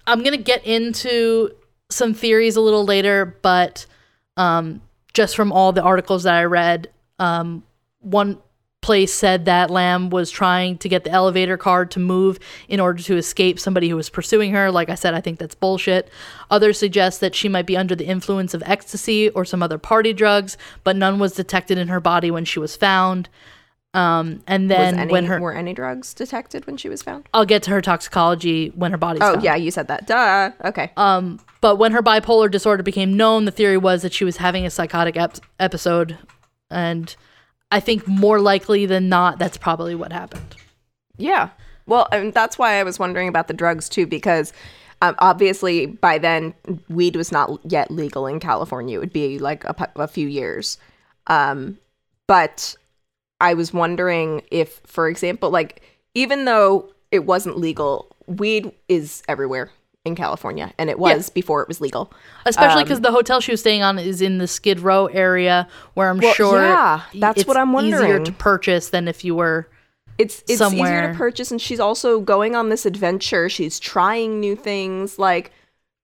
[0.08, 1.52] I'm gonna get into
[1.90, 3.86] some theories a little later, but
[4.38, 4.82] um,
[5.14, 6.90] just from all the articles that I read,
[7.20, 7.64] um,
[8.00, 8.40] one
[8.82, 12.40] place said that Lam was trying to get the elevator car to move
[12.70, 14.72] in order to escape somebody who was pursuing her.
[14.72, 16.10] Like I said, I think that's bullshit.
[16.50, 20.14] Others suggest that she might be under the influence of ecstasy or some other party
[20.14, 23.28] drugs, but none was detected in her body when she was found.
[23.98, 27.28] Um, and then any, when her, were any drugs detected when she was found?
[27.34, 29.44] I'll get to her toxicology when her body's Oh, found.
[29.44, 30.06] yeah, you said that.
[30.06, 30.52] Duh.
[30.66, 30.92] Okay.
[30.98, 34.66] Um, but when her bipolar disorder became known, the theory was that she was having
[34.66, 36.18] a psychotic ep- episode,
[36.70, 37.16] and
[37.72, 40.56] I think more likely than not, that's probably what happened.
[41.18, 41.50] Yeah.
[41.88, 44.54] Well, and that's why I was wondering about the drugs too, because
[45.02, 46.54] um, obviously by then
[46.88, 48.98] weed was not yet legal in California.
[48.98, 50.78] It would be like a, a few years.
[51.28, 51.80] Um,
[52.28, 52.76] but
[53.40, 55.82] I was wondering if, for example, like
[56.14, 59.70] even though it wasn't legal, weed is everywhere
[60.06, 62.12] in California, and it was before it was legal.
[62.46, 65.68] Especially Um, because the hotel she was staying on is in the Skid Row area,
[65.96, 68.04] where I'm Well, sure yeah, that's what I'm wondering.
[68.04, 69.68] Easier to purchase than if you were.
[70.18, 74.56] it's it's easier to purchase and she's also going on this adventure she's trying new
[74.56, 75.52] things like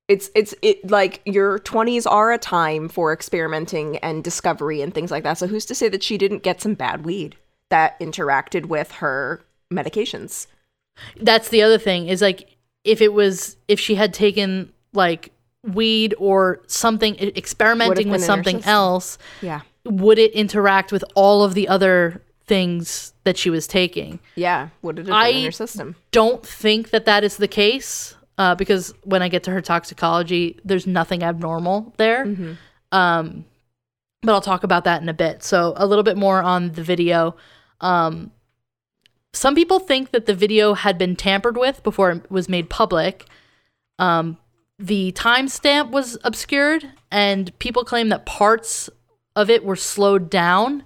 [0.07, 5.11] it's it's it like your 20s are a time for experimenting and discovery and things
[5.11, 5.37] like that.
[5.37, 7.37] So who's to say that she didn't get some bad weed
[7.69, 10.47] that interacted with her medications?
[11.19, 12.49] That's the other thing is like
[12.83, 15.31] if it was if she had taken like
[15.63, 19.61] weed or something experimenting with something else yeah.
[19.85, 24.19] would it interact with all of the other things that she was taking?
[24.35, 25.95] Yeah would it have been in I- your system?
[26.11, 30.59] don't think that that is the case uh, because when i get to her toxicology
[30.65, 32.25] there's nothing abnormal there.
[32.91, 33.45] Um,
[34.21, 35.43] but i'll talk about that in a bit.
[35.43, 37.35] So a little bit more on the video.
[37.81, 38.31] Um,
[39.33, 43.25] some people think that the video had been tampered with before it was made public.
[43.97, 44.37] Um,
[44.77, 48.89] the timestamp was obscured and people claim that parts
[49.35, 50.83] of it were slowed down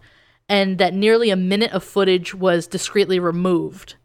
[0.49, 3.95] and that nearly a minute of footage was discreetly removed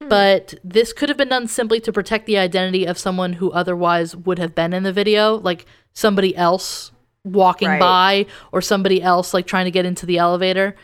[0.00, 4.14] but this could have been done simply to protect the identity of someone who otherwise
[4.14, 6.92] would have been in the video, like somebody else
[7.24, 7.80] walking Right.
[7.80, 10.76] by or somebody else like trying to get into the elevator.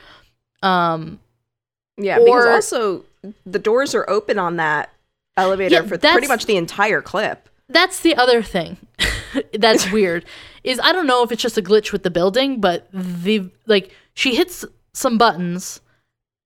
[0.62, 1.20] Um,
[1.96, 3.04] yeah because also
[3.46, 4.90] the doors are open on that
[5.36, 8.78] elevator Yeah, for pretty much the entire clip that's the other thing
[9.54, 10.24] that's weird
[10.64, 13.92] is I don't know if it's just a glitch with the building, but the like
[14.14, 15.80] she hits some buttons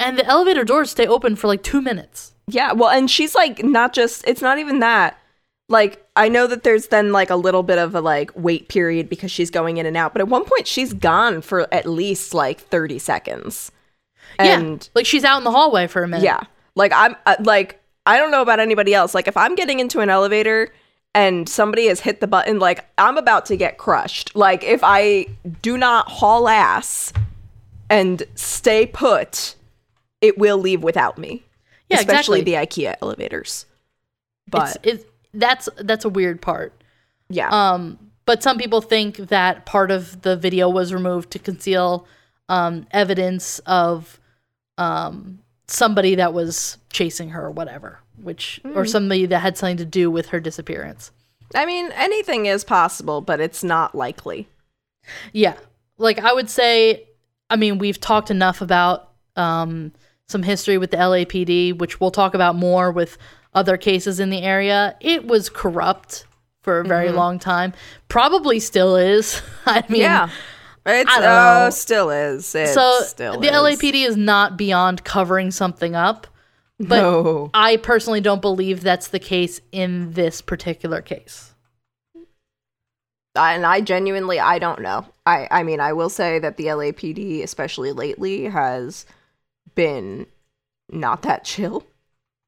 [0.01, 2.35] and the elevator doors stay open for like two minutes.
[2.49, 5.19] Yeah, well, and she's like not just it's not even that.
[5.69, 9.09] Like I know that there's then like a little bit of a like wait period
[9.09, 12.33] because she's going in and out, but at one point she's gone for at least
[12.33, 13.71] like 30 seconds.
[14.39, 16.25] And yeah, like she's out in the hallway for a minute.
[16.25, 16.41] yeah,
[16.75, 19.15] like I'm uh, like I don't know about anybody else.
[19.15, 20.73] Like if I'm getting into an elevator
[21.15, 24.35] and somebody has hit the button, like I'm about to get crushed.
[24.35, 25.27] Like if I
[25.61, 27.13] do not haul ass
[27.91, 29.55] and stay put,
[30.23, 31.45] it will leave without me.
[31.89, 32.83] Yeah, especially exactly.
[32.83, 33.67] the IKEA elevators.
[34.49, 36.73] But it's, it that's that's a weird part.
[37.29, 42.07] yeah, Um, but some people think that part of the video was removed to conceal
[42.49, 44.21] um, evidence of
[44.77, 49.85] um, somebody that was chasing her or whatever, which or somebody that had something to
[49.85, 51.11] do with her disappearance.
[51.55, 54.49] I mean anything is possible, but it's not likely.
[55.33, 55.57] Yeah,
[55.97, 57.09] like I would say,
[57.51, 59.93] I mean, we've talked enough about um,
[60.29, 63.17] some history with the LAPD, which we'll talk about more with
[63.55, 64.95] other cases in the area.
[65.01, 66.27] It was corrupt
[66.61, 67.73] for a very long time,
[68.09, 69.41] probably still is.
[69.67, 70.29] I mean, yeah,
[70.85, 72.55] it's I uh, still is.
[72.55, 73.55] It so still the is.
[73.55, 76.27] LAPD is not beyond covering something up.
[76.81, 77.51] But no.
[77.55, 81.53] I personally don't believe that's the case in this particular case.
[83.35, 85.07] and I genuinely I don't know.
[85.27, 89.07] I I mean I will say that the LAPD, especially lately, has
[89.75, 90.27] been
[90.91, 91.85] not that chill.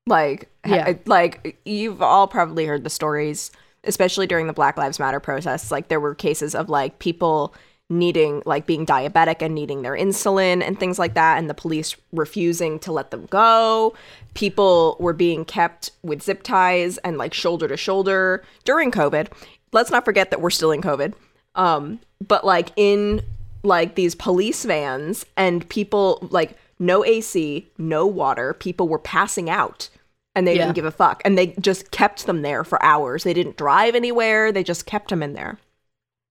[0.07, 0.95] Like, ha- Yeah.
[1.07, 3.51] like you've all probably heard the stories,
[3.85, 5.71] especially during the Black Lives Matter protests.
[5.71, 7.55] Like, there were cases of like people
[7.93, 11.97] needing, like, being diabetic and needing their insulin and things like that, and the police
[12.12, 13.95] refusing to let them go.
[14.35, 19.27] People were being kept with zip ties and like shoulder to shoulder during COVID.
[19.73, 21.14] Let's not forget that we're still in COVID.
[21.57, 23.23] Um, but like in
[23.64, 29.89] like these police vans and people like no AC, no water, people were passing out
[30.35, 30.62] and they Yeah.
[30.64, 33.22] didn't give a fuck and they just kept them there for hours.
[33.22, 35.59] They didn't drive anywhere, they just kept them in there.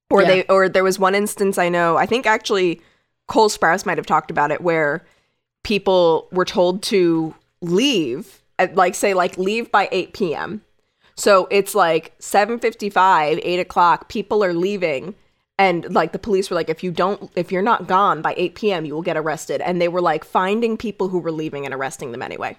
[0.09, 0.27] Or Yeah.
[0.27, 2.81] they or there was one instance I know, I think actually
[3.27, 5.05] Cole Sprouse might have talked about it where
[5.63, 10.61] people were told to leave at like say like leave by 8 p.m.
[11.15, 14.07] So it's like 7:55, 8 o'clock.
[14.09, 15.13] People are leaving,
[15.59, 18.55] and like the police were like, if you don't, if you're not gone by 8
[18.55, 19.59] p.m., you will get arrested.
[19.61, 22.57] And they were like finding people who were leaving and arresting them anyway.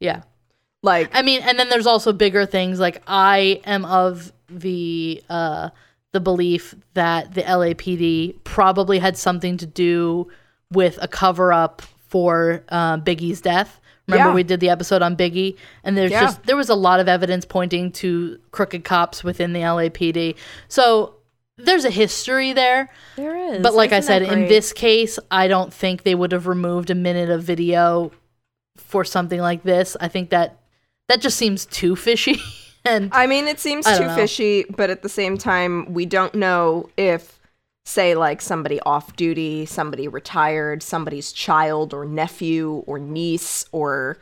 [0.00, 0.22] Yeah.
[0.82, 2.80] Like, I mean, and then there's also bigger things.
[2.80, 5.68] Like I am of the uh
[6.12, 10.28] the belief that the LAPD probably had something to do
[10.70, 13.80] with a cover up for uh, Biggie's death.
[14.06, 14.34] Remember Yeah.
[14.34, 16.20] we did the episode on Biggie, and there's Yeah.
[16.22, 20.36] just there was a lot of evidence pointing to crooked cops within the LAPD.
[20.68, 21.14] So
[21.56, 22.90] there's a history there.
[23.16, 23.62] there is.
[23.62, 26.94] But like I said, in this case, I don't think they would have removed a
[26.94, 28.12] minute of video
[28.76, 29.96] for something like this.
[30.00, 30.58] I think that
[31.08, 32.40] that just seems too fishy.
[32.84, 34.14] and I mean, it seems too know.
[34.14, 37.38] fishy, but at the same time, we don't know if,
[37.84, 44.18] say, like somebody off duty, somebody retired, somebody's child or nephew or niece or,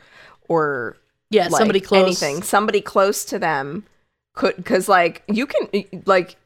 [0.49, 0.97] or
[1.33, 2.03] yeah, like, somebody close.
[2.03, 3.87] anything somebody close to them
[4.35, 6.37] could because like you can like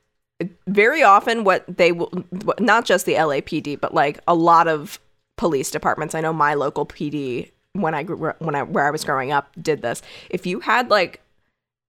[0.66, 2.12] very often what they will
[2.58, 4.98] not just the LAPD but like a lot of
[5.36, 6.14] police departments.
[6.14, 9.50] I know my local PD when I grew when I where I was growing up
[9.60, 10.02] did this.
[10.30, 11.20] If you had like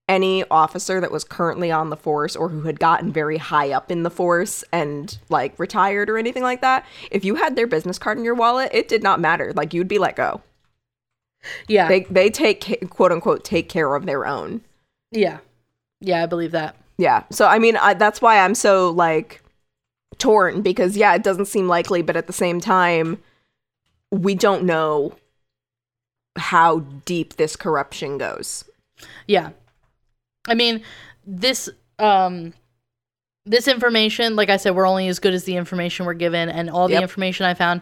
[0.10, 3.92] any officer that was currently on the force or who had gotten very high up
[3.92, 8.00] in the force and like retired or anything like that if you had their business
[8.00, 9.52] card in your wallet it did not matter.
[9.54, 10.42] Like you'd be let go.
[11.68, 14.62] Yeah, they they take quote unquote take care of their own.
[15.12, 15.40] Yeah,
[16.00, 16.24] yeah.
[16.24, 16.76] I believe that.
[16.98, 19.42] Yeah so i mean I, that's why i'm so like
[20.18, 23.20] torn because yeah it doesn't seem likely but at the same time
[24.12, 25.14] we don't know
[26.38, 28.64] how deep this corruption goes
[29.28, 29.50] Yeah.
[30.48, 30.82] I mean,
[31.26, 31.70] this
[32.00, 32.54] um
[33.46, 36.70] this information, like I said, we're only as good as the information we're given and
[36.70, 37.02] all the Yep.
[37.04, 37.82] information I found.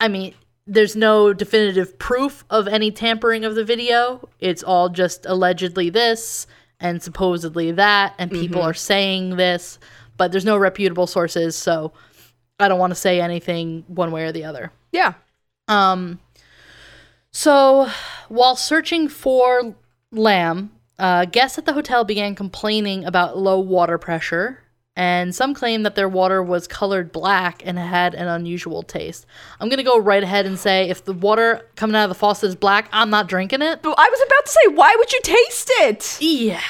[0.00, 0.34] I mean,
[0.66, 4.28] there's no definitive proof of any tampering of the video.
[4.40, 6.46] It's all just allegedly this
[6.82, 8.68] and supposedly that and people Mm-hmm.
[8.70, 9.78] are saying this,
[10.18, 11.92] but there's no reputable sources, so
[12.58, 14.70] I don't want to say anything one way or the other.
[14.92, 15.14] yeah
[15.68, 16.20] Um,
[17.30, 17.88] so
[18.28, 19.74] while searching for
[20.10, 24.61] Lam, uh, guests at the hotel began complaining about low water pressure,
[24.94, 29.24] and some claim that their water was colored black and had an unusual taste.
[29.58, 32.48] I'm gonna go right ahead and say if the water coming out of the faucet
[32.48, 33.80] is black, I'm not drinking it.
[33.82, 36.60] but i was about to say why would you taste it Yeah.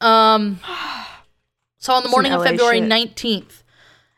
[0.00, 0.60] Um.
[1.80, 2.88] So on the morning of February shit.
[2.88, 3.62] nineteenth,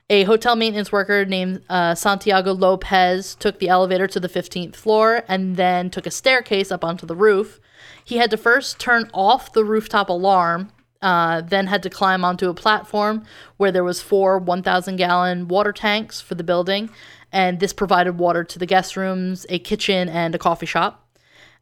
[0.09, 5.22] a hotel maintenance worker named uh, Santiago Lopez took the elevator to the fifteenth floor
[5.28, 7.61] and then took a staircase up onto the roof.
[8.03, 10.72] He had to first turn off the rooftop alarm,
[11.03, 13.24] uh, then had to climb onto a platform
[13.57, 16.90] where there was four 1,000 gallon water tanks for the building,
[17.32, 21.07] and this provided water to the guest rooms, a kitchen, and a coffee shop.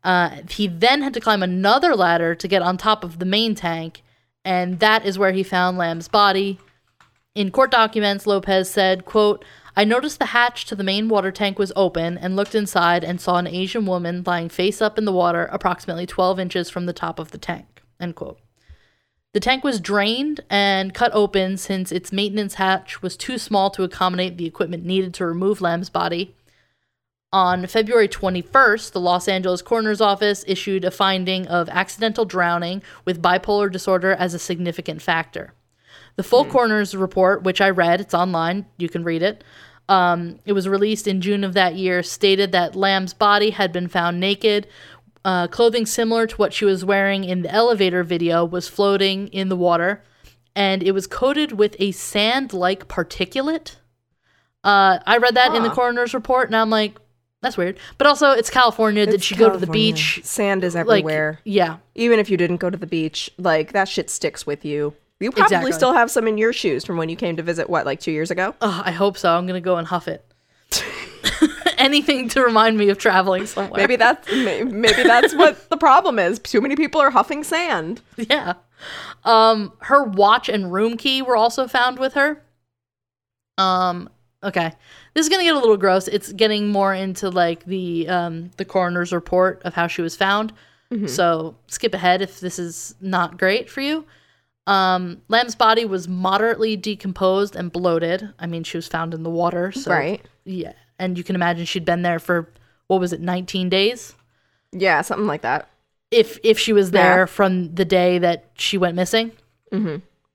[0.05, 3.55] Uh, he then had to climb another ladder to get on top of the main
[3.55, 4.03] tank,
[4.45, 6.59] and that is where he found Lam's body.
[7.35, 9.45] In court documents, Lopez said, quote,
[9.77, 13.21] I noticed the hatch to the main water tank was open and looked inside and
[13.21, 16.93] saw an Asian woman lying face up in the water approximately 12 inches from the
[16.93, 17.83] top of the tank.
[18.01, 18.41] End quote.
[19.35, 23.83] The tank was drained and cut open since its maintenance hatch was too small to
[23.83, 26.35] accommodate the equipment needed to remove Lam's body.
[27.31, 33.21] On February 21st, the Los Angeles Coroner's Office issued a finding of accidental drowning with
[33.21, 35.53] bipolar disorder as a significant factor.
[36.17, 39.45] The full coroner's report, which I read, it's online, you can read it.
[39.91, 43.89] Um, it was released in June of that year, stated that Lam's body had been
[43.89, 44.67] found naked.
[45.29, 49.51] Uh, clothing similar to what she was wearing in the elevator video was floating in
[49.51, 50.03] the water,
[50.57, 53.77] and it was coated with a sand like particulate.
[54.65, 56.97] Uh, I read that in the coroner's report, and I'm like,
[57.43, 57.79] that's weird.
[57.99, 59.05] But also, it's California.
[59.05, 60.21] Did It's she go to the beach?
[60.25, 63.87] sand is Like, everywhere yeah, even if you didn't go to the beach like that
[63.89, 65.73] shit sticks with you you probably Exactly.
[65.73, 68.13] still have some in your shoes from when you came to visit what like two
[68.13, 69.37] years ago I hope so.
[69.37, 70.25] I'm gonna go and huff it.
[71.79, 73.79] anything to remind me of traveling somewhere.
[73.81, 76.39] Maybe that's maybe that's what the problem is.
[76.39, 78.03] Too many people are huffing sand.
[78.17, 78.55] Yeah.
[79.25, 82.43] Um, her watch and room key were also found with her.
[83.57, 84.09] Um,
[84.43, 84.73] okay.
[85.15, 86.07] This is gonna get a little gross.
[86.09, 90.53] It's getting more into like the um the coroner's report of how she was found.
[91.07, 94.07] So skip ahead if this is not great for you.
[94.67, 98.33] Um, Lam's body was moderately decomposed and bloated.
[98.39, 100.25] I mean, she was found in the water, so Right.
[100.47, 100.73] yeah.
[100.99, 102.51] And you can imagine she'd been there for
[102.89, 104.15] what was it, 19 days?
[104.73, 105.69] Yeah, something like that.
[106.11, 107.27] if if she was there Yeah.
[107.27, 109.33] from the day that she went missing.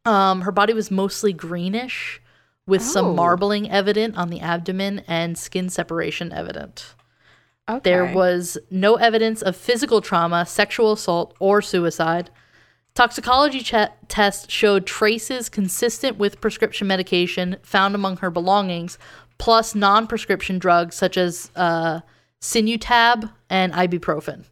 [0.05, 2.21] Um, her body was mostly greenish,
[2.67, 2.85] with Oh.
[2.85, 6.93] some marbling evident on the abdomen and skin separation evident.
[7.69, 7.79] Okay.
[7.89, 12.29] There was no evidence of physical trauma, sexual assault, or suicide.
[12.93, 18.99] Toxicology ch- test showed traces consistent with prescription medication found among her belongings,
[19.37, 21.99] plus non-prescription drugs such as uh,
[22.41, 24.45] Sinutab and ibuprofen.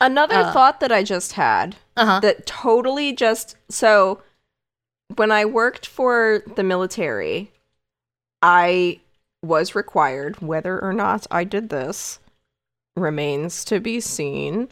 [0.00, 2.20] Another thought that I just had Uh-huh.
[2.20, 4.20] that totally just so
[5.14, 7.52] when I worked for the military,
[8.40, 9.00] I
[9.42, 12.18] was required, whether or not I did this
[12.96, 14.68] remains to be seen.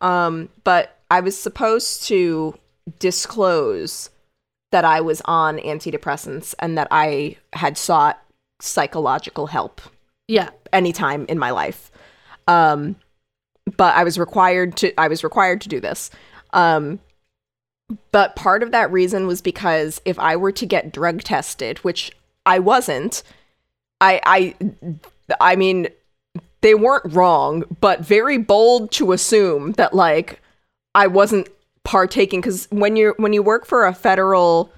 [0.00, 2.56] Um, but I was supposed to
[2.98, 4.10] disclose
[4.70, 8.22] that I was on antidepressants and that I had sought
[8.60, 9.80] psychological help
[10.26, 11.90] Yeah, anytime in my life.
[12.46, 12.96] Um,
[13.76, 16.10] but I was required to I was required to do this.
[16.52, 17.00] Um,
[18.12, 22.12] but part of that reason was because if I were to get drug tested, which
[22.44, 23.22] I wasn't,
[24.00, 24.54] I I
[25.40, 25.88] I mean
[26.60, 30.40] they weren't wrong, but very bold to assume that like
[30.94, 31.48] I wasn't
[31.88, 34.70] partaking because when you're when you work for a federal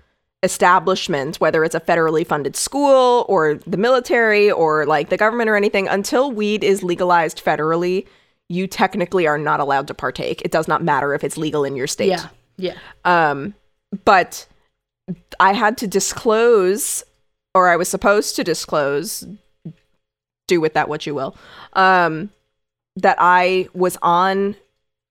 [0.44, 5.56] establishment, whether it's a federally funded school or the military or like the government or
[5.56, 8.06] anything, until weed is legalized federally,
[8.48, 10.40] you technically are not allowed to partake.
[10.42, 12.10] It does not matter if it's legal in your state.
[12.10, 12.74] yeah, yeah.
[13.04, 13.54] Um,
[14.04, 14.46] but
[15.40, 17.02] I had to disclose,
[17.56, 19.26] or I was supposed to disclose,
[20.46, 21.36] do with that what you will,
[21.72, 22.30] um,
[22.94, 24.54] that I was on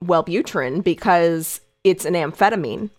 [0.02, 2.90] Wellbutrin because it's an amphetamine,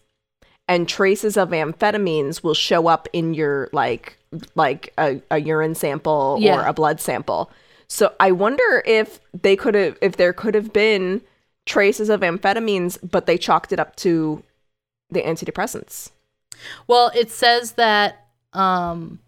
[0.68, 4.18] and traces of amphetamines will show up in your like
[4.54, 7.50] like a, a urine sample or a blood sample.
[7.88, 11.22] So I wonder if they could have if there could have been
[11.66, 14.42] traces of amphetamines, but they chalked it up to
[15.10, 16.10] the antidepressants.
[16.86, 19.18] Well, it says that um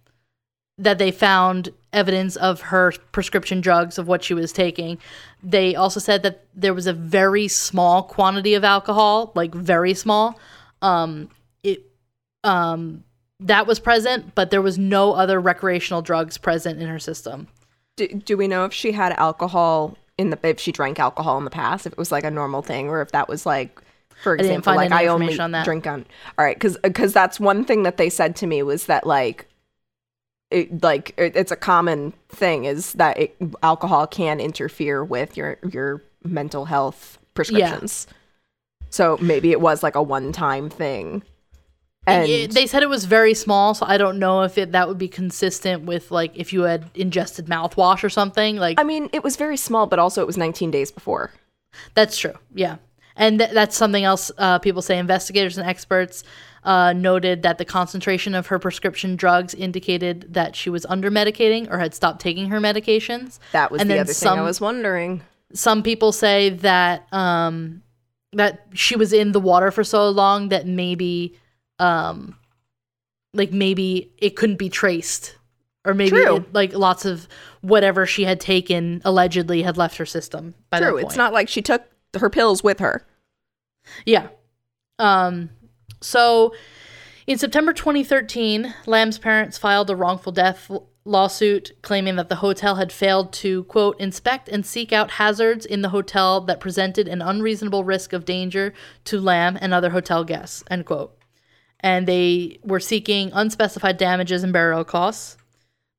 [0.79, 4.99] that they found evidence of her prescription drugs of what she was taking.
[5.43, 10.38] They also said that there was a very small quantity of alcohol, like very small.
[10.80, 11.30] Um
[11.62, 11.82] it
[12.45, 13.05] um
[13.40, 17.49] that was present, but there was no other recreational drugs present in her system.
[17.97, 21.45] Do, do we know if she had alcohol in the if she drank alcohol in
[21.45, 23.80] the past, if it was like a normal thing, or if that was like,
[24.22, 25.64] for example, find like I only on that.
[25.64, 26.07] drink on.
[26.38, 29.49] All right, because because that's one thing that they said to me was that like.
[30.53, 35.59] It, like it, it's a common thing is that it, alcohol can interfere with your
[35.71, 38.07] your mental health prescriptions.
[38.09, 38.17] Yeah.
[38.91, 41.23] So maybe it was like a one time thing.
[42.07, 44.89] And It- they said it was very small, so I don't know if it that
[44.89, 48.57] would be consistent with like if you had ingested mouthwash or something.
[48.57, 51.31] Like I mean, it was very small, but also it was 19 days before.
[51.95, 52.35] That's true.
[52.55, 52.77] Yeah.
[53.17, 54.99] And th- that's something else uh, people say.
[54.99, 56.25] Investigators and experts
[56.65, 61.69] uh, noted that the concentration of her prescription drugs indicated that she was under medicating
[61.71, 63.39] or had stopped taking her medications.
[63.53, 65.23] That was And the then other some- thing I was wondering.
[65.55, 67.83] Some people say that um,
[68.33, 71.37] that she was in the water for so long that maybe,
[71.79, 72.37] um,
[73.35, 75.37] like maybe it couldn't be traced,
[75.85, 77.29] or maybe it- like lots of
[77.61, 80.55] whatever she had taken allegedly had left her system.
[80.71, 81.83] By that True, it's not like she took
[82.19, 83.07] her pills with her.
[84.07, 84.29] Yeah.
[84.99, 85.51] Um
[86.03, 86.55] so
[87.27, 90.71] in September 2013, Lam's parents filed a wrongful death
[91.05, 95.83] lawsuit claiming that the hotel had failed to quote inspect and seek out hazards in
[95.83, 98.73] the hotel that presented an unreasonable risk of danger
[99.05, 101.17] to Lam and other hotel guests end quote.
[101.81, 105.37] And they were seeking unspecified damages and burial costs.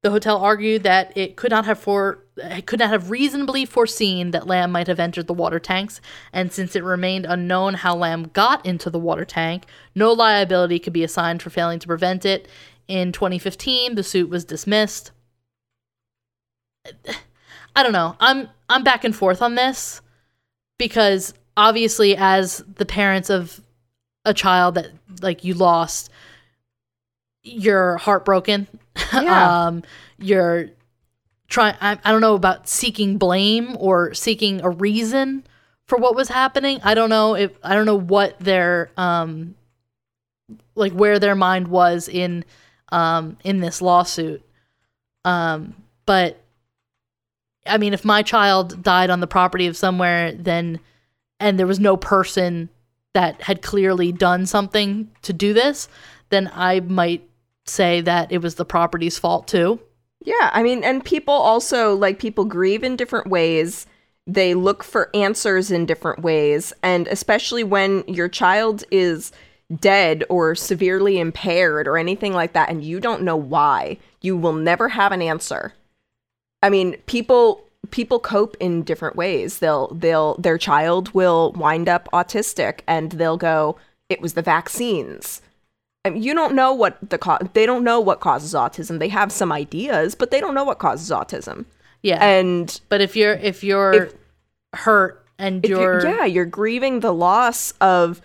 [0.01, 2.22] The hotel argued that it could not have for
[2.65, 6.75] could not have reasonably foreseen that Lam might have entered the water tanks, and since
[6.75, 9.65] it remained unknown how Lam got into the water tank,
[9.95, 12.47] no liability could be assigned for failing to prevent it.
[12.88, 15.11] In 2015, the suit was dismissed.
[17.75, 18.15] I don't know.
[18.19, 20.01] I'm I'm back and forth on this
[20.77, 23.61] because obviously as the parents of
[24.25, 24.88] a child that
[25.21, 26.09] like you lost
[27.43, 28.67] you're heartbroken
[29.13, 29.65] Yeah.
[29.65, 29.84] um
[30.17, 30.69] you're
[31.47, 35.45] try I, I don't know about seeking blame or seeking a reason
[35.85, 36.79] for what was happening.
[36.83, 39.55] I don't know if I don't know what their um
[40.75, 42.45] like where their mind was in
[42.89, 44.43] um in this lawsuit.
[45.25, 45.75] Um
[46.05, 46.41] but
[47.65, 50.79] I mean if my child died on the property of somewhere then
[51.39, 52.69] and there was no person
[53.13, 55.87] that had clearly done something to do this,
[56.29, 57.27] then I might
[57.65, 59.79] say that it was the property's fault too.
[60.24, 63.86] Yeah, I mean, and people also like people grieve in different ways.
[64.26, 69.34] They look for answers in different ways, and especially when your child is
[69.80, 74.53] dead or severely impaired or anything like that and you don't know why, you will
[74.53, 75.74] never have an answer.
[76.61, 79.59] I mean, people people cope in different ways.
[79.59, 83.78] They'll they'll their child will wind up autistic and they'll go
[84.09, 85.41] it was the vaccines
[86.06, 88.99] I mean, you don't know what the co- they don't know what causes autism.
[88.99, 91.66] They have some ideas, but they don't know what causes autism.
[92.01, 92.24] Yeah.
[92.24, 94.14] And but if you're if you're If-
[94.74, 98.22] hurt and you're, you're yeah, you're grieving the loss of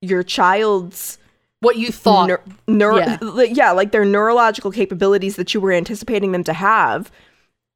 [0.00, 1.18] your child's
[1.60, 2.28] what you thought
[2.68, 3.42] neur- yeah.
[3.44, 7.10] yeah, like their neurological capabilities that you were anticipating them to have,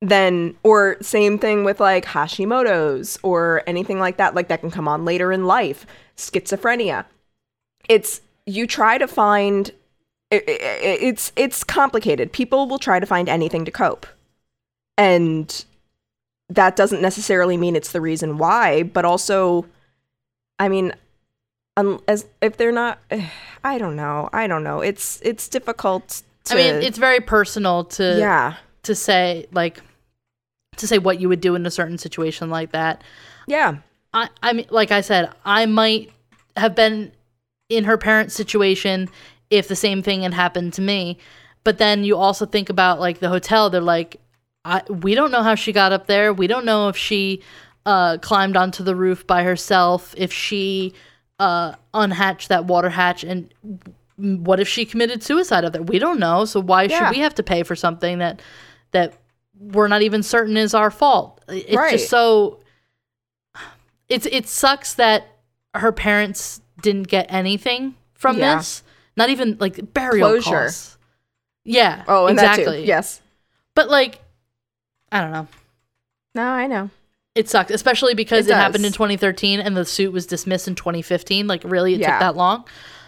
[0.01, 4.87] then or same thing with like Hashimoto's or anything like that, like that can come
[4.87, 5.87] on later in life,
[6.17, 7.07] schizophrenia.
[7.89, 9.71] It's you try to find
[10.31, 12.33] it, it, it's it's complicated.
[12.33, 14.07] People will try to find anything to cope,
[14.97, 15.65] and
[16.49, 19.67] that doesn't necessarily mean it's the reason why, but also,
[20.59, 20.93] I mean,
[21.77, 22.99] um, as if they're not,
[23.65, 24.81] I don't know, I don't know.
[24.81, 26.23] It's it's difficult.
[26.45, 29.81] To, I mean, it's very personal to yeah, to say like
[30.77, 33.03] to say what you would do in a certain situation like that.
[33.47, 33.79] yeah,
[34.15, 36.13] I I mean like I said, I might
[36.57, 37.13] have been
[37.71, 39.09] in her parents' situation
[39.49, 41.17] if the same thing had happened to me.
[41.65, 44.21] But then you also think about like the hotel, they're like
[44.65, 46.35] I we don't know how she got up there.
[46.35, 47.43] We don't know if she
[47.87, 50.93] uh climbed onto the roof by herself, if she
[51.39, 53.53] uh unhatched that water hatch and
[54.17, 55.83] what if she committed suicide up there?
[55.83, 56.45] We don't know.
[56.45, 56.99] So why Yeah.
[56.99, 58.43] should we have to pay for something that
[58.91, 59.15] that
[59.59, 61.43] we're not even certain is our fault?
[61.49, 61.93] It's Right.
[61.93, 62.61] just so
[64.09, 65.29] it's it sucks that
[65.75, 68.57] her parents didn't get anything from Yeah.
[68.59, 68.83] this.
[69.17, 70.51] Not even like burial Closure.
[70.65, 70.97] costs.
[71.65, 72.05] Yeah.
[72.09, 72.85] Oh, exactly.
[72.87, 73.21] Yes.
[73.75, 74.21] But like
[75.13, 75.49] I don't know.
[76.35, 76.91] No, I know.
[77.35, 80.75] It sucks, especially because It it, happened in 2013 and the suit was dismissed in
[80.75, 81.47] 2015.
[81.47, 82.13] Like really it Yeah.
[82.13, 82.65] took that long.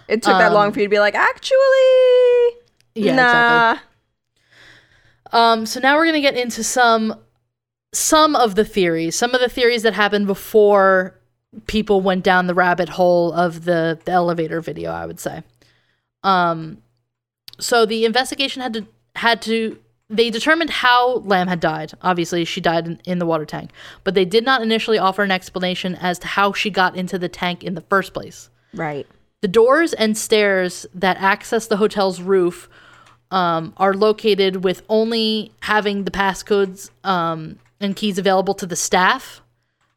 [0.08, 1.56] It took that long Um, for you to be like, actually,
[2.94, 3.70] Yeah, nah.
[3.72, 3.88] exactly.
[5.32, 7.14] Um, so now we're gonna get into some
[7.94, 11.18] some of the theories, some of the theories that happened before
[11.66, 14.90] people went down the rabbit hole of the, the elevator video.
[14.90, 15.42] I would say.
[16.22, 16.78] Um,
[17.58, 18.86] so the investigation had to
[19.16, 19.78] had to
[20.12, 21.92] they determined how Lam had died.
[22.02, 23.70] Obviously, she died in, in the water tank,
[24.04, 27.30] but they did not initially offer an explanation as to how she got into the
[27.30, 28.50] tank in the first place.
[28.74, 29.06] Right.
[29.40, 32.68] The doors and stairs that access the hotel's roof
[33.30, 39.40] um, are located with only having the passcodes um, and keys available to the staff.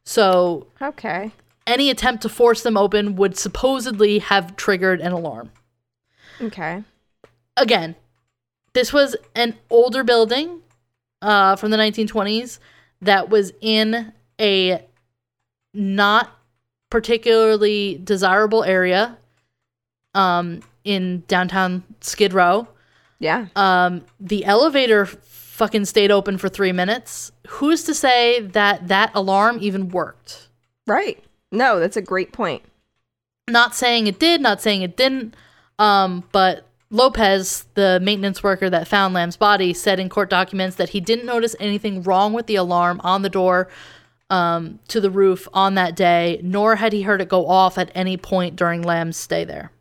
[0.06, 1.32] So Okay.
[1.68, 5.51] Any attempt to force them open would supposedly have triggered an alarm.
[6.41, 6.84] Okay.
[7.57, 7.95] Again,
[8.74, 10.61] this was an older building
[11.22, 12.59] uh, from the 1920s
[13.01, 14.86] that was in a
[15.74, 16.32] not
[16.89, 19.18] particularly desirable area
[20.13, 22.68] um, in downtown Skid Row.
[23.20, 23.47] Yeah.
[23.55, 27.32] Um, the elevator fucking stayed open for three minutes.
[27.47, 30.49] Who's to say that that alarm even worked?
[30.86, 31.24] Right.
[31.52, 32.64] No, that's a great point.
[33.48, 35.36] Not saying it did, not saying it didn't.
[35.78, 40.89] Um, but Lopez, the maintenance worker that found Lam's body, said in court documents that
[40.89, 43.70] he didn't notice anything wrong with the alarm on the door
[44.30, 47.91] um, to the roof on that day, nor had he heard it go off at
[47.93, 49.72] any point during Lam's stay there.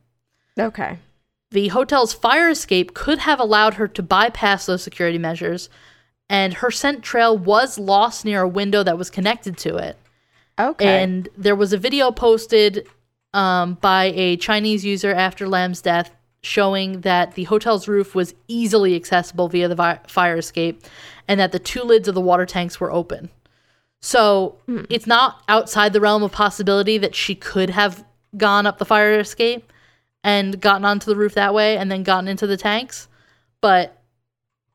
[0.59, 0.99] Okay.
[1.51, 5.69] The hotel's fire escape could have allowed her to bypass those security measures,
[6.29, 9.97] and her scent trail was lost near a window that was connected to it.
[10.59, 11.03] Okay.
[11.03, 12.87] And there was a video posted
[13.33, 16.11] um, by a Chinese user after Lam's death
[16.43, 20.83] showing that the hotel's roof was easily accessible via the vi- fire escape
[21.27, 23.31] and that the two lids of the water tanks were open.
[24.01, 24.59] So
[24.91, 28.05] it's not outside the realm of possibility that she could have
[28.37, 29.73] gone up the fire escape
[30.23, 33.09] and gotten onto the roof that way and then gotten into the tanks.
[33.63, 33.99] But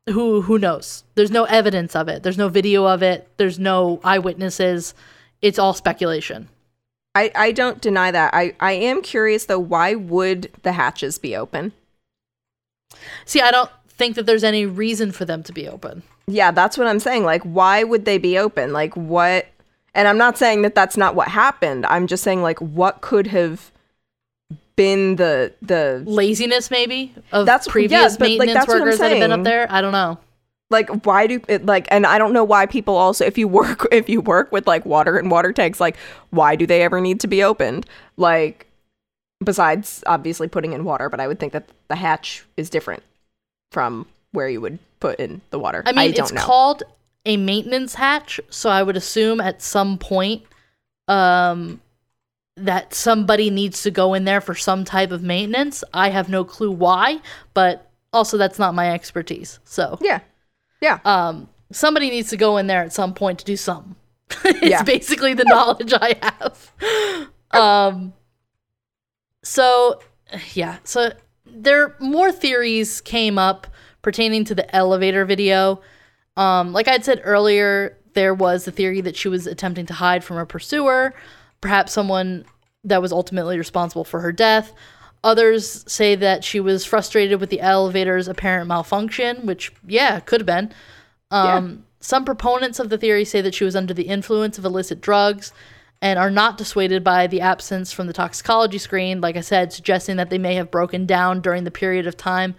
[0.07, 1.03] who who knows?
[1.13, 2.23] There's no evidence of it.
[2.23, 3.29] There's no video of it.
[3.37, 4.95] There's no eyewitnesses.
[5.41, 6.49] It's all speculation.
[7.15, 8.33] I, I don't deny that.
[8.33, 11.73] I, I am curious though, why would the hatches be open?
[13.25, 16.03] See, I don't think that there's any reason for them to be open.
[16.27, 17.23] Yeah, that's what I'm saying.
[17.23, 18.71] Like, why would they be open?
[18.71, 19.47] Like, what?
[19.95, 21.85] And I'm not saying that that's not what happened.
[21.87, 23.71] I'm just saying, like, what could have
[24.75, 28.81] been the the Laziness, maybe of That's- previous yes, but, like, maintenance that's what I'm
[28.83, 29.67] workers that have been up there.
[29.69, 30.19] I don't know.
[30.69, 33.87] Like why do it like and i don't know why people also if you work
[33.91, 35.97] if you work with like water and water tanks like
[36.29, 37.85] why do they ever need to be opened
[38.17, 38.67] like
[39.43, 43.03] besides obviously putting in water but i would think that the hatch is different
[43.71, 46.83] from where you would put in the water I mean, don't it's know called
[47.25, 50.43] a maintenance hatch, so I would assume at some point
[51.07, 51.81] um
[52.55, 55.83] that somebody needs to go in there for some type of maintenance.
[55.93, 57.21] I have no clue why,
[57.53, 59.59] but also that's not my expertise.
[59.63, 60.19] So, yeah
[60.81, 63.95] yeah um somebody needs to go in there at some point to do something.
[64.45, 64.83] it's Yeah.
[64.83, 66.71] basically the knowledge I have.
[67.51, 68.13] Um
[69.43, 69.99] so
[70.53, 71.11] yeah, so
[71.45, 73.67] there more theories came up
[74.01, 75.81] pertaining to the elevator video.
[76.37, 80.23] Um like I'd said earlier, there was the theory that she was attempting to hide
[80.23, 81.13] from her pursuer,
[81.61, 82.45] perhaps someone
[82.83, 84.73] that was ultimately responsible for her death.
[85.23, 90.45] Others say that she was frustrated with the elevator's apparent malfunction, which yeah, could have
[90.45, 90.71] been.
[91.31, 95.01] Um, Some proponents of the theory say that she was under the influence of illicit
[95.01, 95.51] drugs
[96.01, 100.15] and are not dissuaded by the absence from the toxicology screen, like I said, suggesting
[100.15, 102.55] that they may have broken down during the period of time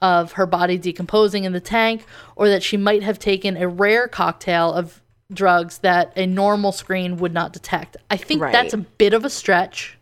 [0.00, 2.06] of her body decomposing in the tank,
[2.36, 5.02] or that she might have taken a rare cocktail of
[5.32, 7.96] drugs that a normal screen would not detect.
[8.10, 8.52] I think Right.
[8.52, 9.98] that's a bit of a stretch.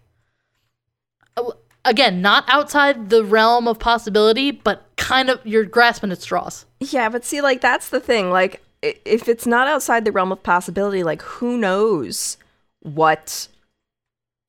[1.84, 6.64] Again, not outside the realm of possibility, but kind of you're grasping at straws.
[6.80, 10.40] yeah but see like that's the thing like if it's not outside the realm of
[10.42, 12.36] possibility like who knows
[12.82, 13.48] what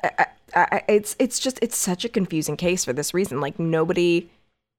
[0.03, 0.09] I,
[0.55, 4.29] I, I, it's it's just it's such a confusing case for this reason like nobody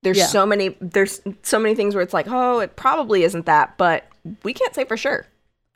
[0.03, 0.27] there's Yeah.
[0.27, 4.07] so many there's so many things where it's like oh it probably isn't that but
[4.45, 5.27] we can't say for sure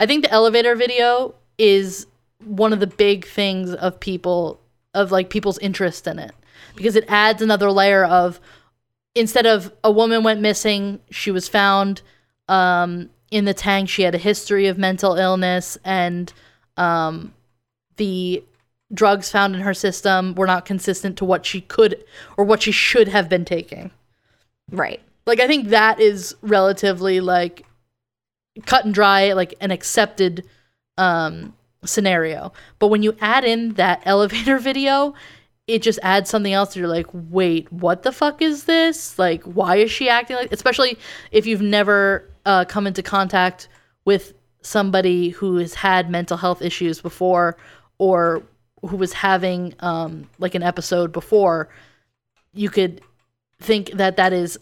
[0.01, 2.07] I think the elevator video is
[2.45, 4.61] one of the big things of people
[4.95, 6.33] of like people's interest in it
[6.79, 8.41] because it adds another layer of
[9.17, 12.03] instead of a woman went missing, she was found
[12.47, 13.89] um, in the tank.
[13.89, 16.33] She had a history of mental illness, and
[16.77, 17.35] um,
[17.97, 18.45] the
[18.95, 22.05] drugs found in her system were not consistent to what she could
[22.37, 23.91] or what she should have been taking.
[24.71, 27.67] right Like I think that is relatively like
[28.67, 30.45] cut and dry, like an accepted
[30.97, 31.55] um
[31.85, 32.53] scenario.
[32.79, 35.15] But when you add in that elevator video,
[35.69, 39.19] it just adds something else you're like, wait, what the fuck is this?
[39.19, 40.99] Like, why is she acting like especially
[41.31, 43.69] if you've never uh, come into contact
[44.07, 47.57] with somebody who has had mental health issues before
[47.99, 48.43] or
[48.87, 51.69] who was having um like an episode before,
[52.55, 53.03] you could
[53.61, 54.59] think that that is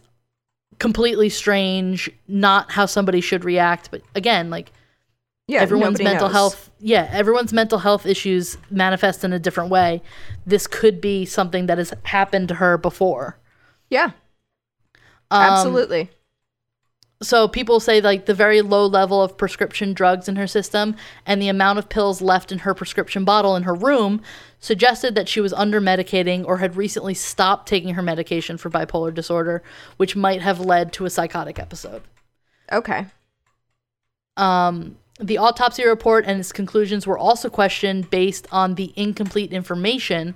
[0.80, 3.92] completely strange, not how somebody should react.
[3.92, 4.72] But again, like
[5.48, 6.34] yeah everyone's mental knows.
[6.34, 10.02] health, yeah, everyone's mental health issues manifest in a different way.
[10.46, 13.38] This could be something that has happened to her before.
[13.90, 14.10] yeah
[15.30, 16.10] Um, absolutely
[17.22, 20.94] So people say like the very low level of prescription drugs in her system
[21.24, 24.20] and the amount of pills left in her prescription bottle in her room
[24.60, 29.14] suggested that she was under medicating or had recently stopped taking her medication for bipolar
[29.14, 29.62] disorder,
[29.96, 32.02] which might have led to a psychotic episode.
[32.70, 33.06] okay
[34.36, 40.34] Um, the autopsy report and its conclusions were also questioned based on the incomplete information.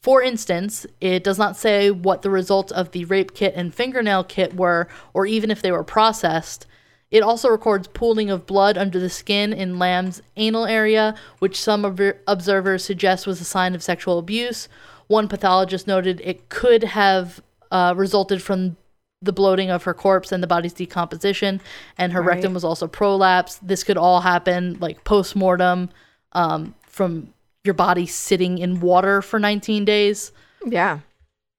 [0.00, 4.24] For instance, it does not say what the results of the rape kit and fingernail
[4.24, 6.66] kit were, or even if they were processed.
[7.10, 11.82] It also records pooling of blood under the skin in Lam's anal area, which some
[11.82, 14.68] obver- observers suggest was a sign of sexual abuse.
[15.06, 18.76] One pathologist noted it could have uh, resulted from
[19.22, 21.60] the bloating of her corpse and the body's decomposition,
[21.98, 22.34] and her Right.
[22.36, 23.58] rectum was also prolapsed.
[23.62, 25.88] This could all happen like post mortem
[26.32, 27.32] um, from
[27.64, 30.32] your body sitting in water for 19 days.
[30.66, 30.98] yeah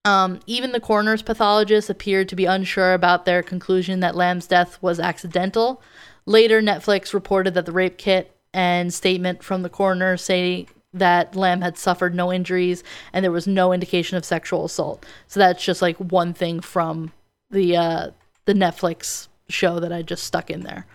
[0.05, 4.77] Um, even the coroner's pathologist appeared to be unsure about their conclusion that Lam's death
[4.81, 5.81] was accidental.
[6.25, 11.61] Later, Netflix reported that the rape kit and statement from the coroner say that Lam
[11.61, 15.05] had suffered no injuries and there was no indication of sexual assault.
[15.27, 17.11] So that's just like one thing from
[17.49, 18.11] the uh,
[18.45, 20.85] the Netflix show that I just stuck in there.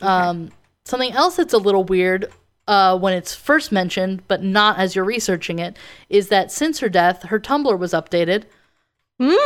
[0.00, 0.50] Um,
[0.84, 2.30] something else that's a little weird
[2.68, 5.76] uh, when it's first mentioned, but not as you're researching it,
[6.08, 8.44] is that since her death, her Tumblr was updated,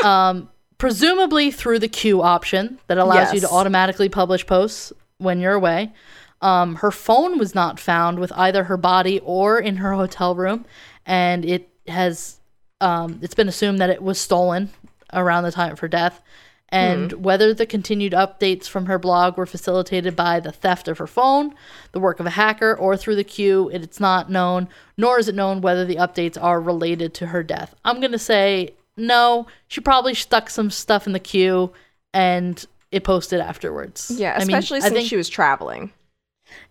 [0.04, 5.54] um, presumably through the queue option that allows you to automatically publish posts when you're
[5.54, 5.92] away.
[6.40, 10.66] Um, her phone was not found with either her body or in her hotel room,
[11.06, 12.40] and it has
[12.80, 14.70] um, it's been assumed that it was stolen
[15.12, 16.22] around the time of her death.
[16.68, 17.20] and hmm.
[17.20, 21.54] whether the continued updates from her blog were facilitated by the theft of her phone,
[21.92, 25.34] the work of a hacker, or through the queue, it's not known, nor is it
[25.34, 27.74] known whether the updates are related to her death.
[27.84, 31.72] I'm going to say no, she probably stuck some stuff in the queue
[32.12, 34.10] and it posted afterwards.
[34.14, 35.92] Yeah, I mean, especially I since think- she was traveling.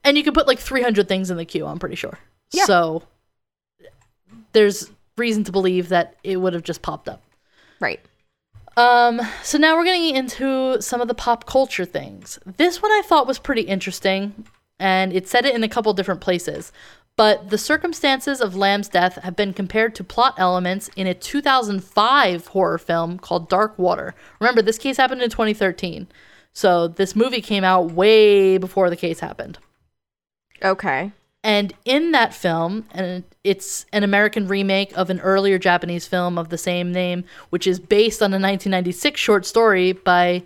[0.03, 2.17] and you could put like 300 things in the queue, I'm pretty sure.
[2.51, 2.65] Yeah.
[2.65, 3.03] So
[4.53, 7.21] there's reason to believe that it would have just popped up.
[7.79, 7.99] Right.
[8.81, 12.39] Um, so now we're getting into some of the pop culture things.
[12.57, 14.45] This one I thought was pretty interesting,
[14.79, 16.71] and it said it in a couple different places.
[17.15, 22.47] But the circumstances of Lam's death have been compared to plot elements in a 2005
[22.47, 24.15] horror film called Dark Water.
[24.39, 26.07] Remember, this case happened in 2013.
[26.53, 29.59] So this movie came out way before the case happened.
[30.63, 31.11] Okay.
[31.43, 36.49] And in that film, and it's an American remake of an earlier Japanese film of
[36.49, 40.43] the same name, which is based on a 1996 short story by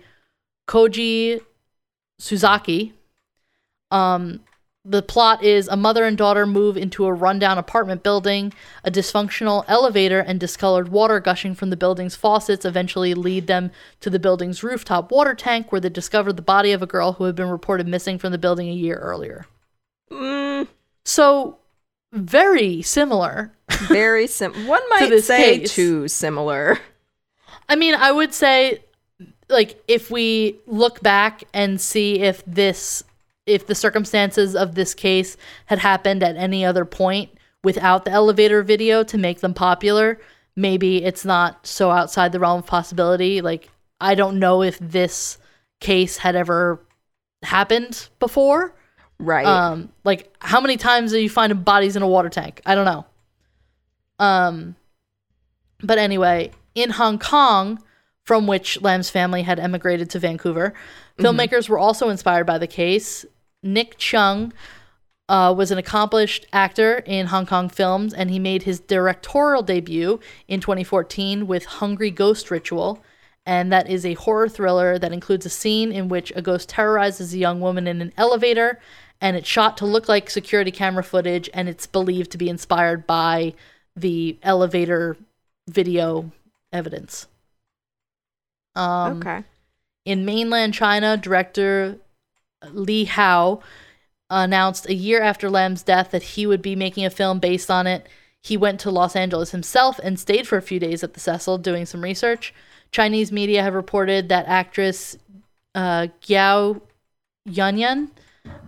[0.66, 1.40] Koji
[2.18, 2.94] Suzuki.
[3.90, 4.40] Um,
[4.88, 8.52] the plot is a mother and daughter move into a rundown apartment building.
[8.84, 14.08] A dysfunctional elevator and discolored water gushing from the building's faucets eventually lead them to
[14.08, 17.34] the building's rooftop water tank, where they discover the body of a girl who had
[17.34, 19.46] been reported missing from the building a year earlier.
[20.10, 20.68] Mm,
[21.06, 21.58] So
[22.12, 23.52] very similar.
[23.88, 24.66] very sim.
[24.66, 25.72] One might this say case.
[25.72, 26.78] too similar.
[27.68, 28.82] I mean, I would say
[29.48, 33.04] like if we look back and see if this
[33.46, 35.36] if the circumstances of this case
[35.66, 37.30] had happened at any other point
[37.62, 40.20] without the elevator video to make them popular,
[40.56, 43.40] maybe it's not so outside the realm of possibility.
[43.40, 43.68] Like
[44.00, 45.38] I don't know if this
[45.80, 46.80] case had ever
[47.44, 48.74] happened before.
[49.18, 49.46] Right.
[49.46, 52.60] Um, like how many times are you finding bodies in a water tank?
[52.66, 53.06] I don't know.
[54.18, 54.76] Um,
[55.82, 57.82] but anyway, in Hong Kong,
[58.24, 60.74] from which Lam's family had emigrated to Vancouver,
[61.18, 63.24] filmmakers were also inspired by the case.
[63.62, 64.52] Nick Cheung
[65.28, 70.20] uh, was an accomplished actor in Hong Kong films, and he made his directorial debut
[70.48, 73.02] in 2014 with Hungry Ghost Ritual.
[73.44, 77.32] And that is a horror thriller that includes a scene in which a ghost terrorizes
[77.32, 78.80] a young woman in an elevator,
[79.20, 83.06] and it's shot to look like security camera footage, and it's believed to be inspired
[83.06, 83.54] by
[83.94, 85.16] the elevator
[85.68, 86.30] video
[86.72, 87.26] evidence.
[88.74, 89.44] Um, okay.
[90.04, 91.96] in mainland China, director
[92.72, 93.60] Li Hao
[94.28, 97.86] announced a year after Lam's death that he would be making a film based on
[97.86, 98.06] it.
[98.42, 101.58] He went to Los Angeles himself and stayed for a few days at the Cecil
[101.58, 102.52] doing some research.
[102.92, 105.16] Chinese media have reported that actress
[105.74, 106.82] uh, Giao
[107.48, 108.10] Yunyan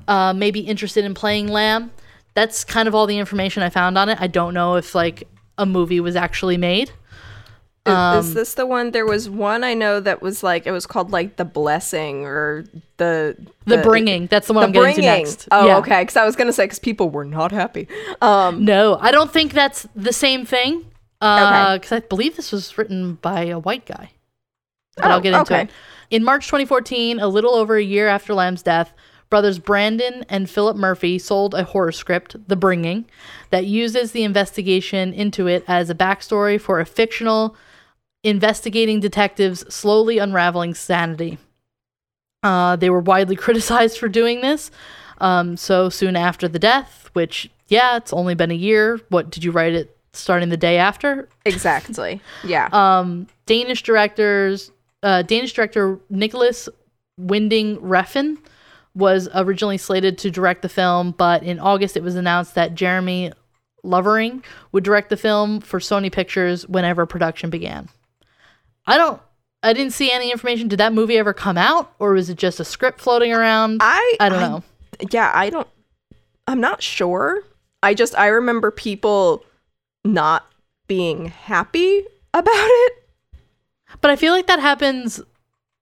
[0.06, 1.90] uh, may be interested in playing Lam.
[2.34, 4.18] That's kind of all the information I found on it.
[4.20, 6.90] I don't know if like a movie was actually made.
[7.86, 8.90] Is, Um, is this the one?
[8.90, 12.64] There was one I know that was like it was called like the blessing or
[12.98, 14.26] the The, Bringing.
[14.26, 15.48] That's the one The I'm getting to next.
[15.50, 15.78] Oh, Yeah.
[15.78, 16.02] okay.
[16.02, 17.88] Because I was gonna say because people were not happy.
[18.20, 18.64] Um.
[18.64, 20.84] No, I don't think that's the same thing.
[21.20, 21.96] Because Okay.
[21.96, 24.10] I believe this was written by a white guy.
[24.96, 25.62] But Oh, I'll get into okay.
[25.62, 25.70] it.
[26.10, 28.92] In March 2014, a little over a year after Lam's death,
[29.30, 33.04] brothers Brandon and Philip Murphy sold a horror script, The Bringing,
[33.50, 37.56] that uses the investigation into it as a backstory for a fictional
[38.24, 41.38] investigating detectives slowly unraveling sanity.
[42.42, 44.70] Uh, they were widely criticized for doing this.
[45.20, 49.00] Um, so soon after the death, which, yeah, it's only been a year.
[49.08, 51.28] What did you write it starting the day after?
[51.44, 52.20] Exactly.
[52.44, 52.68] Yeah.
[52.72, 54.70] Um, Danish directors,
[55.02, 56.68] uh, Danish director Nicolas
[57.18, 58.38] Winding Refn
[58.94, 63.32] was originally slated to direct the film, but in August it was announced that Jeremy
[63.82, 67.88] Lovering would direct the film for Sony Pictures whenever production began.
[68.86, 69.20] I don't.
[69.62, 70.68] I didn't see any information.
[70.68, 73.78] Did that movie ever come out, or was it just a script floating around?
[73.80, 74.62] I I don't know.
[75.10, 75.68] Yeah, I don't.
[76.46, 77.42] I'm not sure.
[77.82, 79.44] I just I remember people
[80.04, 80.46] not
[80.86, 82.92] being happy about it.
[84.00, 85.20] But I feel like that happens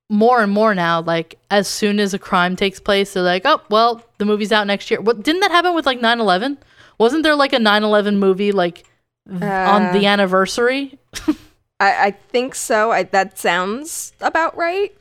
[0.09, 1.01] more and more now.
[1.01, 4.67] Like as soon as a crime takes place, they're like, "Oh, well, the movie's out
[4.67, 6.57] next year." What didn't that happen with like 9/11?
[6.97, 8.85] Wasn't there like a 9/11 movie like
[9.29, 10.97] th- on Uh, the anniversary?
[11.79, 12.91] I, I think so.
[12.91, 14.95] I, that sounds about right.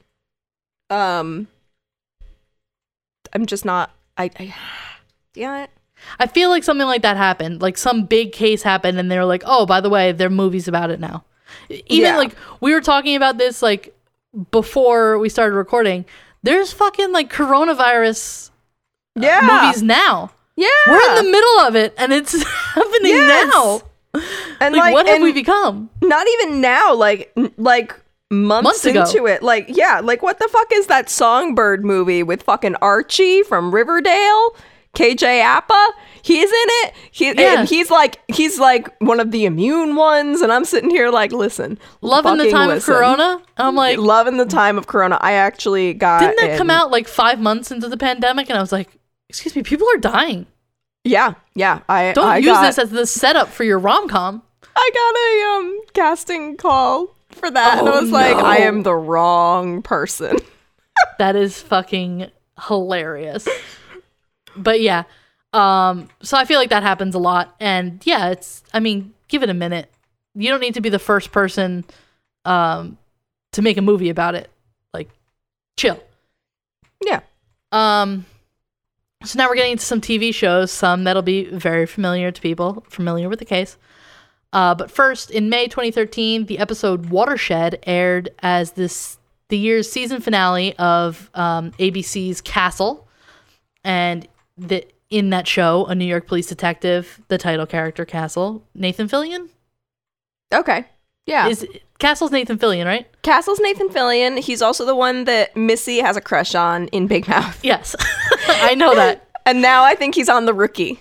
[0.90, 1.48] Um,
[3.32, 3.90] I'm just not.
[4.16, 4.54] I, I
[5.34, 5.66] yeah.
[6.20, 7.62] I feel like something like that happened.
[7.62, 10.68] Like some big case happened, and they're like, "Oh, by the way, there are movies
[10.68, 11.24] about it now."
[11.70, 12.16] Even Yeah.
[12.18, 13.95] like we were talking about this like
[14.50, 16.04] before we started recording.
[16.42, 18.50] There's fucking like coronavirus
[19.14, 19.40] Yeah.
[19.64, 20.30] movies now.
[20.56, 20.68] Yeah.
[20.86, 22.32] We're in the middle of it, and it's
[22.74, 23.50] happening Yes.
[23.52, 23.82] now.
[24.60, 25.90] and Like, like, what have we become?
[26.02, 26.94] not even now.
[26.94, 27.94] Like, like
[28.30, 29.02] months, Months ago.
[29.04, 29.42] into it.
[29.42, 34.56] Like, yeah, like what the fuck is that Songbird movie with fucking Archie from Riverdale?
[34.96, 35.88] KJ Apa?
[36.22, 36.94] He's in it.
[37.12, 37.64] He, Yeah.
[37.66, 41.78] he's like he's like one of the immune ones, and I'm sitting here like, listen,
[42.00, 42.92] Loving the time listen.
[42.94, 43.42] of Corona.
[43.58, 45.18] I'm like, Loving the time of Corona.
[45.20, 48.48] I actually got didn't that come out like five months into the pandemic?
[48.50, 48.88] And I was like,
[49.28, 50.46] excuse me, people are dying.
[51.04, 51.80] Yeah, yeah.
[51.88, 54.42] I Don't I use got, this as the setup for your rom com.
[54.74, 58.82] I got a um casting call for that, and I Oh, was like, I am
[58.82, 60.38] the wrong person.
[61.18, 62.30] That is fucking
[62.66, 63.46] hilarious.
[64.56, 65.04] But yeah.
[65.52, 67.54] Um, so I feel like that happens a lot.
[67.60, 69.90] And yeah, it's I mean, give it a minute.
[70.34, 71.84] You don't need to be the first person
[72.44, 72.98] um
[73.52, 74.50] to make a movie about it.
[74.92, 75.08] Like
[75.76, 76.02] chill.
[77.04, 77.20] Yeah.
[77.72, 78.26] Um
[79.24, 82.84] so now we're getting into some TV shows, some that'll be very familiar to people
[82.88, 83.76] familiar with the case.
[84.52, 90.20] Uh, but first, in May 2013, the episode Watershed aired as this the year's season
[90.20, 93.06] finale of um, ABC's Castle,
[93.84, 94.26] and
[94.56, 99.48] the in that show, a New York police detective, the title character Castle, Nathan Fillion
[100.52, 100.84] Okay.
[101.26, 101.48] Yeah.
[101.48, 101.66] is
[101.98, 103.06] Castle's Nathan Fillion, right?
[103.22, 104.38] Castle's Nathan Fillion.
[104.38, 107.58] He's also the one that Missy has a crush on in Big Mouth.
[107.64, 107.94] Yes,
[108.48, 109.22] I know that.
[109.46, 111.00] And now I think he's on The Rookie.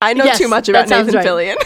[0.00, 1.26] I know Yes, too much about Nathan right.
[1.26, 1.56] Fillion.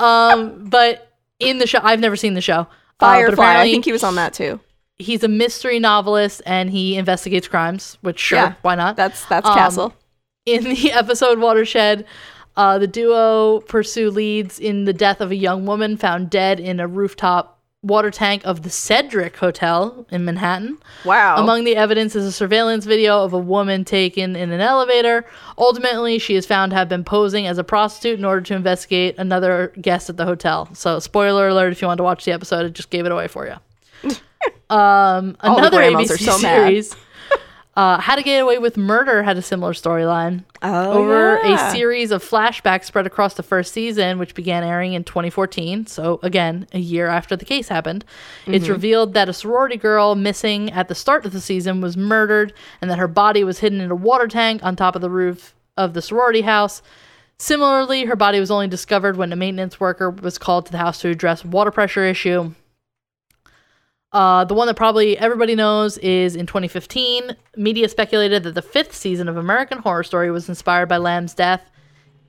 [0.00, 2.60] Um, but in the show, I've never seen the show.
[2.60, 2.66] Uh,
[3.00, 3.56] Firefly.
[3.60, 4.60] I think he was on that too.
[4.98, 7.98] he's a mystery novelist and he investigates crimes.
[8.02, 8.94] Which sure, Yeah, why not?
[8.94, 9.94] That's that's Um, Castle.
[10.46, 12.04] In the episode Watershed,
[12.56, 16.80] uh, the duo pursue leads in the death of a young woman found dead in
[16.80, 20.78] a rooftop water tank of the Cedric Hotel in Manhattan.
[21.04, 21.36] Wow.
[21.38, 25.24] Among the evidence is a surveillance video of a woman taken in an elevator.
[25.58, 29.16] Ultimately, she is found to have been posing as a prostitute in order to investigate
[29.18, 30.72] another guest at the hotel.
[30.74, 33.28] So, spoiler alert if you want to watch the episode, I just gave it away
[33.28, 33.56] for you.
[34.70, 36.84] Um, another ABC so mad.
[37.76, 40.44] Uh, How to Get Away with Murder, had a similar storyline.
[40.62, 41.68] oh, Over yeah.
[41.68, 46.20] a series of flashbacks spread across the first season, which began airing in 2014, so
[46.22, 48.04] again, a year after the case happened,
[48.46, 48.72] it's Mm-hmm.
[48.72, 52.90] revealed that a sorority girl missing at the start of the season was murdered and
[52.90, 55.94] that her body was hidden in a water tank on top of the roof of
[55.94, 56.82] the sorority house.
[57.38, 61.00] Similarly, her body was only discovered when a maintenance worker was called to the house
[61.00, 62.52] to address water pressure issue.
[64.12, 67.34] Uh, the one that probably everybody knows is in 2015.
[67.56, 71.62] Media speculated that the fifth season of American Horror Story was inspired by Lam's death.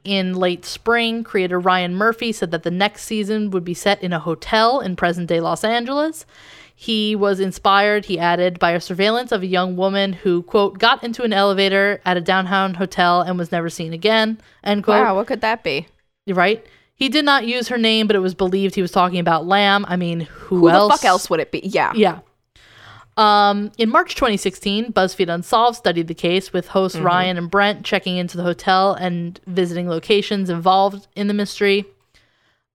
[0.04, 4.12] In late spring, creator Ryan Murphy said that the next season would be set in
[4.12, 6.26] a hotel in present day Los Angeles.
[6.76, 11.04] He was inspired, he added, by a surveillance of a young woman who, quote, got
[11.04, 15.04] into an elevator at a downtown hotel and was never seen again, end quote.
[15.04, 15.88] Wow, what could that be?
[16.28, 16.66] Right?
[16.96, 19.86] He did not use her name, but it was believed he was talking about Lam.
[19.88, 20.94] I mean, who, Who else?
[20.94, 21.62] the fuck else would it be?
[21.64, 21.92] Yeah.
[21.96, 22.20] Yeah.
[23.16, 28.18] Um, in March 2016, BuzzFeed Unsolved studied the case with hosts Ryan and Brent checking
[28.18, 31.86] into the hotel and visiting locations involved in the mystery.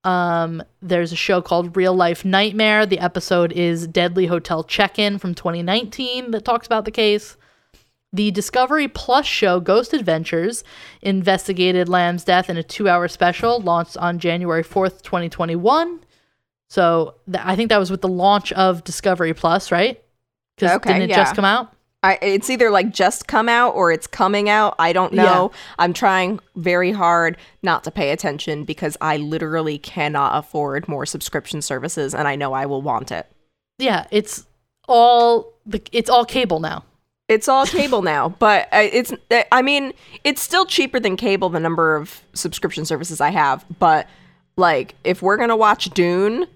[0.05, 2.85] Um, there's a show called Real Life Nightmare.
[2.85, 7.35] The episode is Deadly Hotel Check In from 2019 that talks about the case.
[8.11, 10.63] The Discovery Plus show Ghost Adventures
[11.01, 15.99] investigated Lam's death in a two hour special launched on January 4th, 2021.
[16.69, 20.03] So th- I think that was with the launch of Discovery Plus, right?
[20.55, 21.17] Because Okay, didn't it yeah.
[21.17, 21.73] just come out?
[22.01, 24.73] I, it's either like just come out or it's coming out.
[24.79, 25.51] I don't know.
[25.77, 31.61] I'm trying very hard not to pay attention because I literally cannot afford more subscription
[31.61, 33.29] services and I know I will want it.
[33.79, 34.45] Yeah, it's
[34.87, 36.85] all the it's all cable now.
[37.29, 39.13] It's all cable now, but uh, it's
[39.51, 44.07] I mean, it's still cheaper than cable the number of subscription services I have, but
[44.57, 46.47] like if we're going to watch Dune,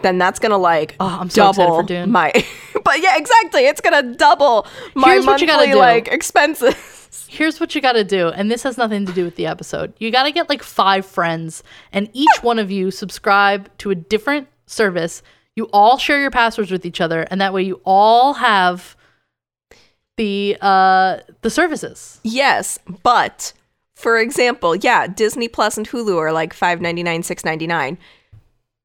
[0.00, 2.10] then that's going to like Oh, I'm so double for Dune.
[2.10, 2.32] my
[2.84, 3.66] But yeah, exactly.
[3.66, 5.78] It's going to double my Here's what you monthly gotta do.
[5.78, 7.26] like expenses.
[7.28, 9.92] Here's what you got to do, and this has nothing to do with the episode.
[9.98, 11.62] You got to get like five friends,
[11.92, 15.22] and each one of you subscribe to a different service.
[15.56, 18.96] You all share your passwords with each other, and that way you all have
[20.16, 22.20] the uh the services.
[22.22, 23.52] Yes, but
[23.94, 27.98] for example, yeah, Disney Plus and Hulu are like five ninety nine, six ninety nine.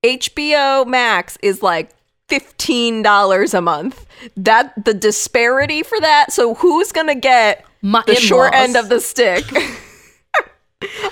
[0.05, 1.89] HBO Max is like
[2.29, 4.05] fifteen dollars a month.
[4.35, 6.31] That the disparity for that.
[6.31, 8.67] So who's gonna get My the short in-laws.
[8.67, 9.43] end of the stick?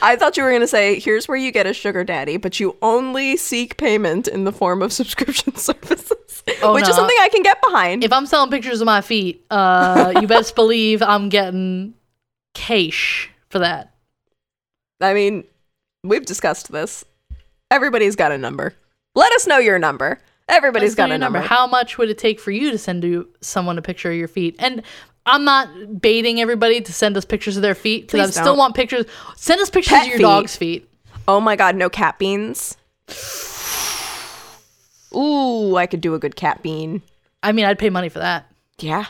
[0.02, 2.78] I thought you were gonna say, "Here's where you get a sugar daddy," but you
[2.84, 6.12] only seek payment in the form of subscription services,
[6.62, 6.90] Oh, which no.
[6.90, 8.04] is something I can get behind.
[8.04, 11.96] If I'm selling pictures of my feet, uh, you best believe I'm getting
[12.54, 13.94] cash for that.
[15.02, 15.44] I mean,
[16.04, 17.04] we've discussed this.
[17.72, 18.76] Everybody's got a number.
[19.16, 21.40] Let us know your number Everybody's Let's got a your number.
[21.40, 24.28] How much would it take for you to send to someone a picture of your
[24.28, 24.56] feet?
[24.60, 24.84] And
[25.26, 28.58] I'm not baiting everybody to send us pictures of their feet because I still don't.
[28.58, 29.06] want pictures.
[29.36, 30.24] Send us pictures Pet of your feet.
[30.24, 30.90] dog's feet.
[31.28, 32.78] Oh my god, no cat beans.
[35.16, 37.02] Ooh, I could do a good cat bean.
[37.44, 38.46] I mean, I'd pay money for that.
[38.80, 39.06] Yeah.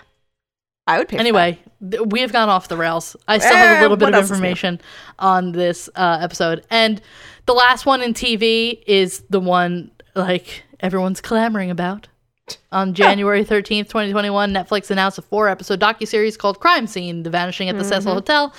[0.87, 1.27] I would pay for that.
[1.27, 3.15] Anyway, th- we have gone off the rails.
[3.27, 4.35] I still have Eh, a little bit what of else is new?
[4.37, 4.81] information
[5.19, 6.63] on this uh, episode.
[6.69, 7.01] And
[7.47, 12.07] the last one in TV is the one like everyone's clamoring about.
[12.71, 17.69] On January 13th, 2021, Netflix announced a four episode docuseries called Crime Scene The Vanishing
[17.69, 18.17] at the Cecil Mm-hmm.
[18.17, 18.53] Hotel.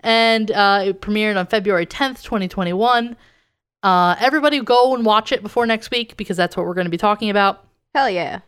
[0.00, 3.16] And uh, it premiered on February 10th, 2021.
[3.82, 6.90] Uh, everybody go and watch it before next week because that's what we're going to
[6.90, 7.64] be talking about.
[7.94, 8.40] Hell yeah.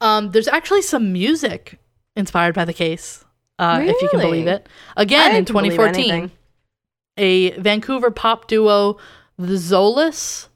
[0.00, 1.78] Um, there's actually some music
[2.16, 3.24] inspired by the case,
[3.58, 4.68] uh, if you can believe it.
[4.96, 6.30] Again, in 2014,
[7.16, 8.98] a Vancouver pop duo,
[9.36, 10.48] the Zolas.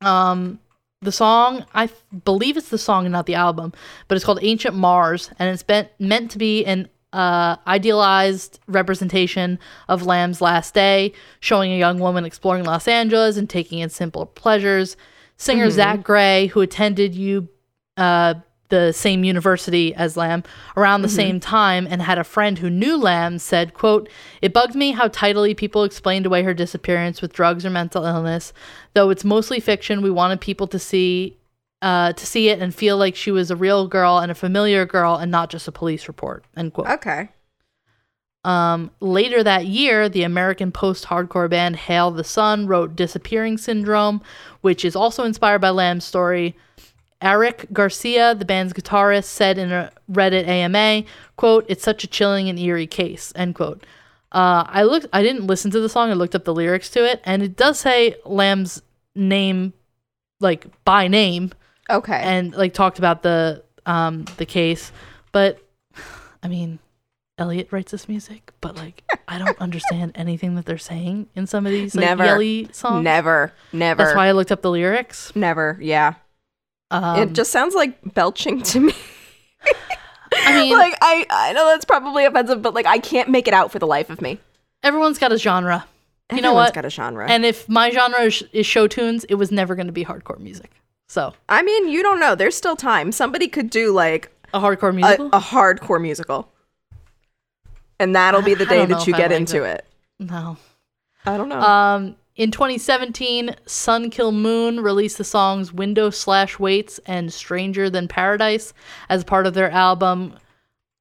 [0.00, 0.60] Um,
[1.00, 1.88] the song I
[2.24, 3.72] believe it's the song and not the album,
[4.08, 9.58] but it's called Ancient Mars, and it's been meant to be an uh, idealized representation
[9.88, 14.26] of Lam's last day, showing a young woman exploring Los Angeles and taking in simple
[14.26, 14.96] pleasures.
[15.36, 17.48] Singer Zach Gray, who attended you
[17.96, 18.34] uh,
[18.68, 20.42] the same university as Lam
[20.76, 24.08] around the same time and had a friend who knew Lam said, quote,
[24.42, 28.52] It bugged me how tidily people explained away her disappearance with drugs or mental illness.
[28.94, 31.38] Though it's mostly fiction, we wanted people to see
[31.82, 34.84] uh, to see it and feel like she was a real girl and a familiar
[34.84, 36.44] girl and not just a police report.
[36.56, 36.88] End quote.
[36.88, 37.28] Okay.
[38.44, 44.22] Um, later that year, the American post hardcore band Hail the Sun wrote Disappearing Syndrome,
[44.60, 46.56] which is also inspired by Lam's story.
[47.20, 51.02] Eric Garcia, the band's guitarist, said in a Reddit AMA,
[51.36, 53.84] quote, it's such a chilling and eerie case, end quote.
[54.30, 57.04] Uh, I looked I didn't listen to the song, I looked up the lyrics to
[57.04, 58.82] it, and it does say Lam's
[59.14, 59.72] name
[60.38, 61.52] like by name
[61.90, 62.20] Okay.
[62.22, 64.92] and like talked about the um the case
[65.32, 65.58] but
[66.42, 66.78] i mean
[67.38, 71.64] elliot writes this music but like i don't understand anything that they're saying in some
[71.66, 72.24] of these like Never.
[72.24, 73.52] yelly songs never.
[73.72, 74.02] Never.
[74.04, 75.78] that's why i looked up the lyrics Never.
[75.80, 76.14] Yeah.
[76.90, 78.92] um, it just sounds like belching to me.
[80.34, 83.54] i mean like I I know that's probably offensive, but like I can't make it
[83.54, 84.38] out for the life of me.
[84.82, 85.86] everyone's got a genre
[86.30, 87.26] you know Everyone's what got a genre.
[87.28, 90.38] and if my genre is, is show tunes it was never going to be hardcore
[90.38, 90.70] music
[91.08, 92.34] so I mean, you don't know.
[92.34, 93.10] There's still time.
[93.12, 96.50] Somebody could do like a hardcore musical a hardcore musical.
[97.98, 99.78] And that'll be the day that you get like into that.
[99.80, 99.86] it.
[100.20, 100.56] no
[101.26, 101.60] I don't know.
[101.60, 108.06] Um, in 2017, Sun Kil Moon released the songs Window Slash Waits and Stranger Than
[108.06, 108.72] Paradise
[109.08, 110.34] as part of their album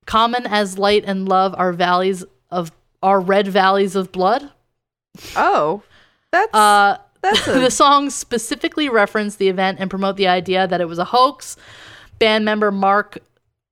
[0.07, 2.71] Common as Light and Love Are Valleys of
[3.03, 4.49] Are Red Valleys of Blood.
[5.35, 5.83] oh.
[6.31, 10.82] That's Uh, that's a the songs specifically reference the event and promote the idea that
[10.82, 11.57] it was a hoax.
[12.20, 13.20] Band member Mark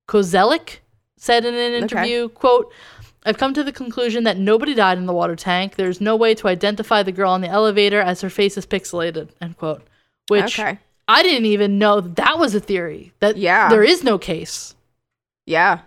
[0.08, 0.78] Kozelek
[1.16, 2.72] said in an interview, quote,
[3.24, 5.74] I've come to the conclusion that nobody died in the water tank.
[5.74, 9.30] There's no way to identify the girl on the elevator as her face is pixelated,
[9.40, 9.82] end quote.
[10.28, 10.78] Which Okay.
[11.08, 13.12] I didn't even know that, that was a theory.
[13.20, 13.68] That Yeah.
[13.68, 14.74] there is no case.
[15.44, 15.80] Yeah.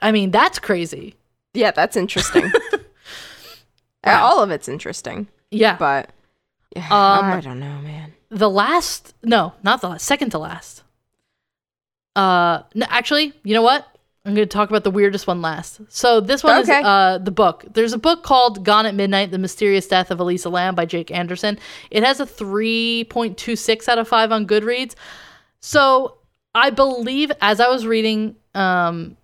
[0.00, 1.16] I mean, that's crazy.
[1.52, 2.50] Yeah, that's interesting.
[4.04, 4.24] Wow.
[4.24, 5.76] All of it's interesting, Yeah.
[5.76, 6.08] but
[6.76, 8.12] Um, I don't know, man.
[8.30, 10.82] the last no not the last second to last.
[12.16, 13.86] Uh no, actually you know what?
[14.26, 15.80] I'm going to talk about the weirdest one last.
[15.88, 16.78] So this one Okay.
[16.80, 17.64] is uh the book.
[17.72, 21.10] There's a book called gone at midnight the mysterious death of elisa lam by jake
[21.10, 21.58] anderson.
[21.90, 24.94] It has a 3.26 out of 5 on goodreads.
[25.60, 26.18] So
[26.54, 29.16] i believe as i was reading um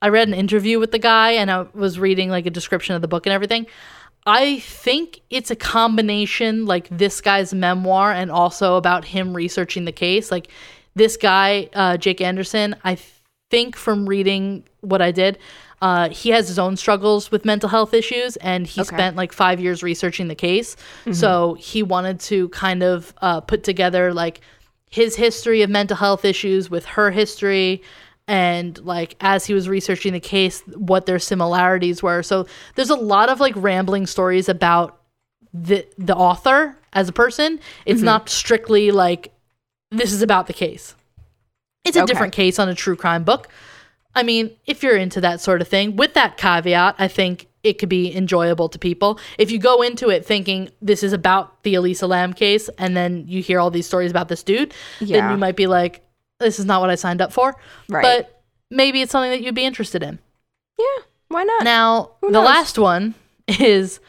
[0.00, 3.02] i read an interview with the guy and i was reading like a description of
[3.02, 3.66] the book and everything
[4.28, 9.92] I think it's a combination like this guy's memoir and also about him researching the
[9.92, 10.30] case.
[10.30, 10.48] Like
[10.94, 12.98] this guy, uh, Jake Anderson, I
[13.50, 15.38] think from reading what I did,
[15.80, 18.88] uh, he has his own struggles with mental health issues and he Okay.
[18.96, 20.76] spent like five years researching the case.
[21.12, 24.42] So he wanted to kind of uh, put together like
[24.90, 27.82] his history of mental health issues with her history
[28.28, 32.22] and like as he was researching the case what their similarities were.
[32.22, 32.46] So
[32.76, 35.00] there's a lot of like rambling stories about
[35.52, 37.58] the the author as a person.
[37.86, 38.04] It's mm-hmm.
[38.04, 39.32] not strictly like
[39.90, 40.94] this is about the case.
[41.84, 42.06] It's a Okay.
[42.06, 43.48] different case on a true crime book.
[44.14, 47.78] I mean if you're into that sort of thing with that caveat i think it
[47.78, 49.18] could be enjoyable to people.
[49.36, 53.24] If you go into it thinking this is about the elisa lam case and then
[53.26, 56.02] you hear all these stories about this dude then you might be like
[56.40, 57.54] this is not what i signed up for
[57.88, 58.02] Right.
[58.02, 60.18] but maybe it's something that you'd be interested in
[60.78, 61.64] Yeah, why not?
[61.64, 63.14] now the last one
[63.46, 64.00] is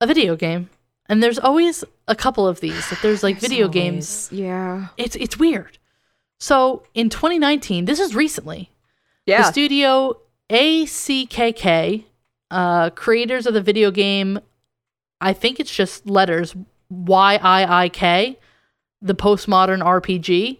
[0.00, 0.68] a video game
[1.08, 4.88] and there's always a couple of these that there's like video games Yeah.
[4.96, 5.78] it's it's weird
[6.38, 8.68] So in 2019, this is recently,
[9.26, 9.42] Yeah.
[9.42, 10.18] the studio
[10.50, 12.04] ACKK,
[12.50, 14.38] uh, creators of the video game,
[15.20, 16.54] I think it's just letters
[16.90, 18.38] Y I I K,
[19.00, 20.58] the postmodern RPG.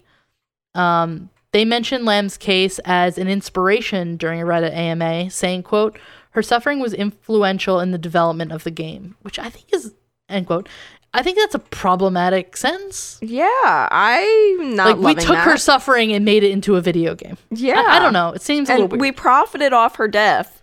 [0.74, 5.98] Um, they mentioned Lam's case as an inspiration during a Reddit AMA, saying, "quote
[6.30, 9.94] Her suffering was influential in the development of the game," which I think is
[10.28, 10.68] end quote.
[11.16, 13.18] I think that's a problematic sentence.
[13.22, 17.36] yeah, I'm not like we took her suffering and made it into a video game.
[17.52, 17.80] Yeah.
[17.86, 18.30] I, I don't know.
[18.30, 20.60] It seems a little and we profited off her death.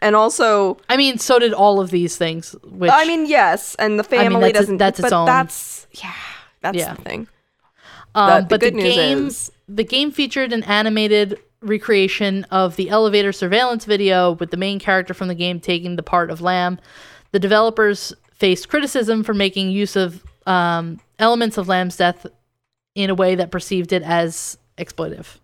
[0.00, 2.56] And also, I mean, so did all of these things.
[2.64, 4.76] Which I mean, yes, and the mean, family that's doesn't.
[4.78, 6.14] that's its but own- that's yeah,
[6.62, 6.94] that's Yeah.
[6.94, 7.28] the thing.
[8.14, 12.88] Um, the but good the game, is- the game featured an animated recreation of the
[12.88, 16.78] elevator surveillance video with the main character from the game taking the part of Lam.
[17.32, 22.26] The developers faced criticism for making use of um, elements of Lam's death
[22.94, 25.36] in a way that perceived it as exploitive.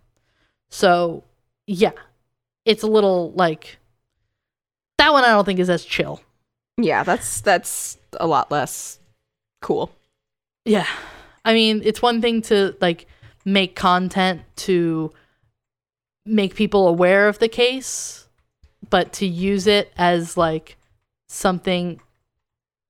[0.71, 1.23] So,
[1.67, 1.93] yeah,
[2.65, 3.77] it's a little like
[4.99, 5.23] that one.
[5.25, 6.21] I don't think is as chill.
[6.79, 8.99] Yeah, that's that's a lot less
[9.61, 9.93] cool.
[10.65, 10.87] Yeah.
[11.47, 13.07] I mean, it's one thing to like
[13.45, 15.13] make content to
[16.27, 18.27] make people aware of the case,
[18.91, 20.77] but to use it as like
[21.29, 22.01] something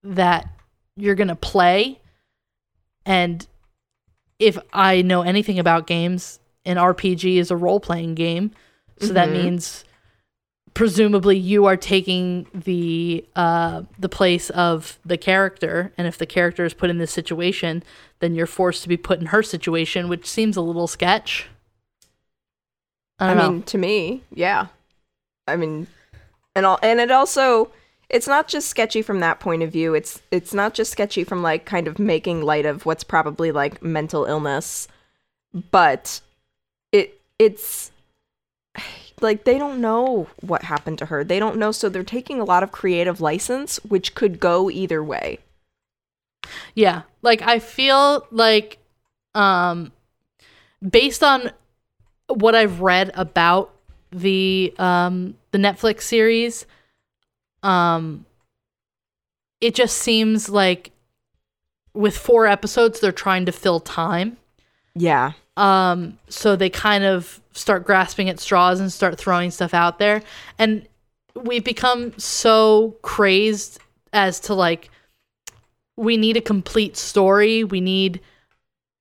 [0.02, 0.48] that
[0.96, 2.00] you're going to play
[3.04, 3.46] and
[4.38, 8.50] if I know anything about games, an RPG is a role-playing game.
[8.98, 9.32] So that Mhm.
[9.32, 9.84] means
[10.76, 16.66] presumably you are taking the uh the place of the character and if the character
[16.66, 17.82] is put in this situation
[18.20, 21.48] then you're forced to be put in her situation which seems a little sketch
[23.18, 24.66] i I, mean, to me, yeah.
[25.48, 25.86] I mean,
[26.54, 27.70] and all, and it also,
[28.10, 29.94] it's not just sketchy from that point of view.
[29.94, 33.82] It's it's not just sketchy from like kind of making light of what's probably like
[33.82, 34.86] mental illness,
[35.70, 36.20] but
[36.92, 37.90] it it's
[39.20, 41.24] like they don't know what happened to her.
[41.24, 45.02] They don't know, so they're taking a lot of creative license, which could go either
[45.02, 45.38] way.
[46.74, 48.78] yeah like i feel like
[49.34, 49.90] um
[50.88, 51.50] based on
[52.28, 53.74] what i've read about
[54.12, 56.64] the um the netflix series
[57.64, 58.24] um
[59.60, 60.92] it just seems like
[61.94, 64.36] with four episodes they're trying to fill time
[64.94, 69.98] Yeah, um so they kind of start grasping at straws and start throwing stuff out
[69.98, 70.22] there.
[70.58, 70.86] And
[71.34, 73.78] we've become so crazed
[74.12, 74.90] as to like
[75.96, 77.64] we need a complete story.
[77.64, 78.20] We need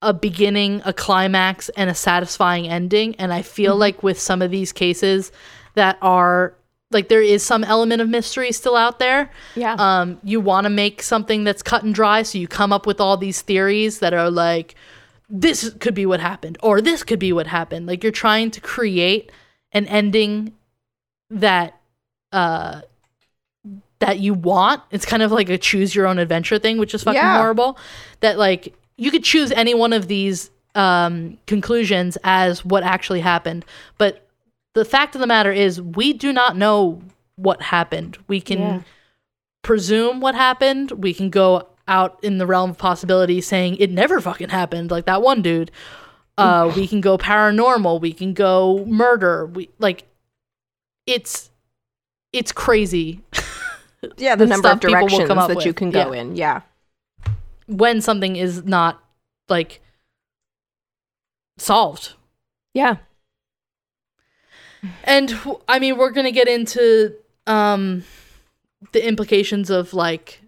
[0.02, 3.14] a beginning a climax and a satisfying ending.
[3.16, 5.32] And i feel like with some of these cases
[5.74, 6.54] that are
[6.90, 9.30] like there is some element of mystery still out there.
[9.54, 12.86] Yeah, um, you want to make something that's cut and dry, so you come up
[12.86, 14.74] with all these theories that are like,
[15.28, 17.86] this could be what happened, or this could be what happened.
[17.86, 19.32] Like you're trying to create
[19.72, 20.54] an ending
[21.30, 21.78] that
[22.32, 22.82] uh,
[23.98, 24.82] that you want.
[24.90, 27.38] It's kind of like a choose your own adventure thing, which is fucking Yeah.
[27.38, 27.78] horrible.
[28.20, 33.64] That like you could choose any one of these um, conclusions as what actually happened,
[33.98, 34.28] but
[34.74, 37.00] the fact of the matter is we do not know
[37.36, 38.18] what happened.
[38.28, 38.80] We can Yeah.
[39.62, 40.90] presume what happened.
[40.92, 45.06] We can go out in the realm of possibility saying it never fucking happened, like
[45.06, 45.70] that one dude.
[46.38, 48.00] Uh, we can go paranormal.
[48.00, 49.46] We can go murder.
[49.46, 50.04] We like
[51.06, 51.50] it's
[52.32, 53.22] it's crazy
[54.18, 54.34] yeah.
[54.36, 56.20] The the number of stuff people will directions that you can go Yeah.
[56.20, 56.36] in.
[56.36, 56.60] Yeah,
[57.66, 59.02] when something is not
[59.48, 59.80] like
[61.58, 62.14] solved.
[62.74, 62.96] yeah.
[65.04, 65.34] And
[65.66, 67.14] I mean, we're gonna get into
[67.46, 68.04] um,
[68.92, 70.40] the implications of like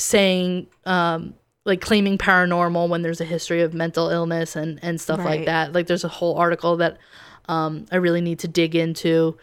[0.00, 5.20] saying um, like claiming paranormal when there's a history of mental illness and and stuff
[5.20, 5.72] like that.
[5.72, 6.98] Like, there's a whole article that
[7.48, 9.36] um, I really need to dig into.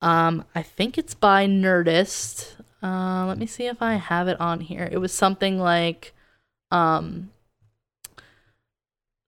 [0.00, 2.56] Um, I think it's by Nerdist.
[2.82, 4.88] Uh, let me see if I have it on here.
[4.90, 6.12] It was something like
[6.72, 7.30] um,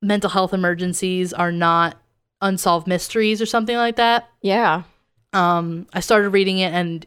[0.02, 1.96] mental health emergencies are not
[2.40, 4.28] unsolved mysteries or something like that.
[4.42, 4.82] Yeah.
[5.32, 7.06] Um, I started reading it and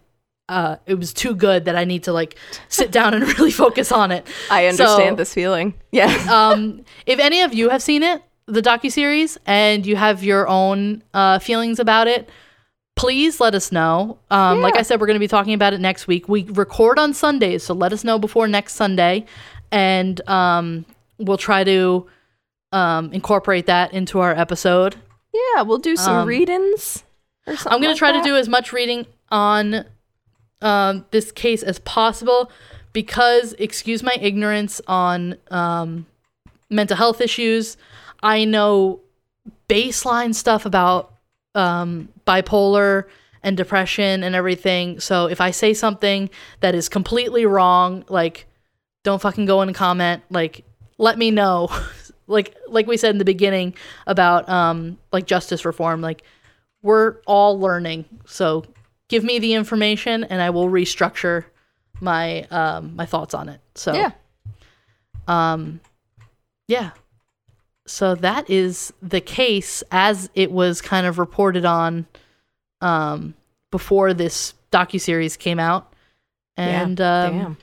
[0.49, 2.37] uh, it was too good that I need to like
[2.69, 4.25] sit down and really focus on it.
[4.49, 5.73] I understand So- this feeling.
[5.91, 6.13] Yeah.
[6.31, 10.47] Um, if any of you have seen it, the docu series, and you have your
[10.47, 12.29] own uh, feelings about it,
[12.95, 14.17] please let us know.
[14.31, 16.29] Um, Like I said, we're going to be talking about it next week.
[16.29, 19.25] We record on Sundays, so let us know before next Sunday,
[19.71, 20.85] and um,
[21.17, 22.07] we'll try to
[22.71, 24.95] um, incorporate that into our episode.
[25.33, 27.03] yeah, we'll do some Um, read-ins
[27.47, 27.73] or something.
[27.73, 28.23] I'm going like to try that.
[28.23, 29.85] to do as much reading on
[30.61, 32.51] um, this case as possible
[32.93, 36.07] because, excuse my ignorance on um,
[36.69, 37.77] mental health issues,
[38.23, 39.01] I know
[39.69, 41.13] baseline stuff about
[41.55, 43.05] um, bipolar
[43.43, 44.99] and depression and everything.
[44.99, 46.29] So if I say something
[46.61, 48.47] that is completely wrong, like
[49.03, 50.23] don't fucking go and comment.
[50.29, 50.65] Like
[50.97, 51.69] let me know.
[52.27, 53.73] like like we said in the beginning
[54.05, 56.01] about um like justice reform.
[56.01, 56.23] Like
[56.81, 58.05] we're all learning.
[58.25, 58.65] So
[59.07, 61.45] give me the information and I will restructure
[61.99, 63.59] my um my thoughts on it.
[63.75, 64.11] So Yeah.
[65.27, 65.79] um
[66.67, 66.91] yeah.
[67.85, 72.05] So that is the case as it was kind of reported on
[72.81, 73.33] um
[73.71, 75.93] before this docuseries came out.
[76.55, 77.57] And um Damn.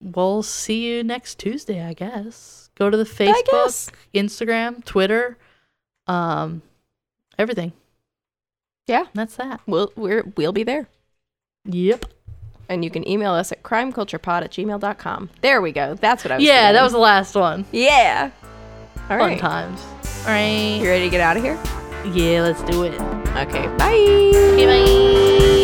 [0.00, 2.70] we'll see you next Tuesday, I guess.
[2.74, 3.90] Go to the Facebook.
[4.14, 5.36] Instagram, Twitter,
[6.06, 6.62] um
[7.38, 7.72] everything.
[8.86, 9.04] Yeah.
[9.14, 9.60] That's that.
[9.66, 10.88] We'll we're we'll be there.
[11.66, 12.06] Yep.
[12.68, 15.30] And you can email us at crimeculturepod at gmail.com.
[15.42, 15.94] There we go.
[15.94, 17.64] That's what I was Yeah, that was the last one.
[17.70, 18.30] Yeah.
[19.02, 19.38] All Fun right.
[19.38, 19.84] times.
[20.22, 20.80] All right.
[20.80, 21.58] You ready to get out of here?
[22.12, 22.94] Yeah, let's do it.
[23.36, 23.66] Okay.
[23.76, 24.32] Bye.
[24.54, 25.61] Okay, bye.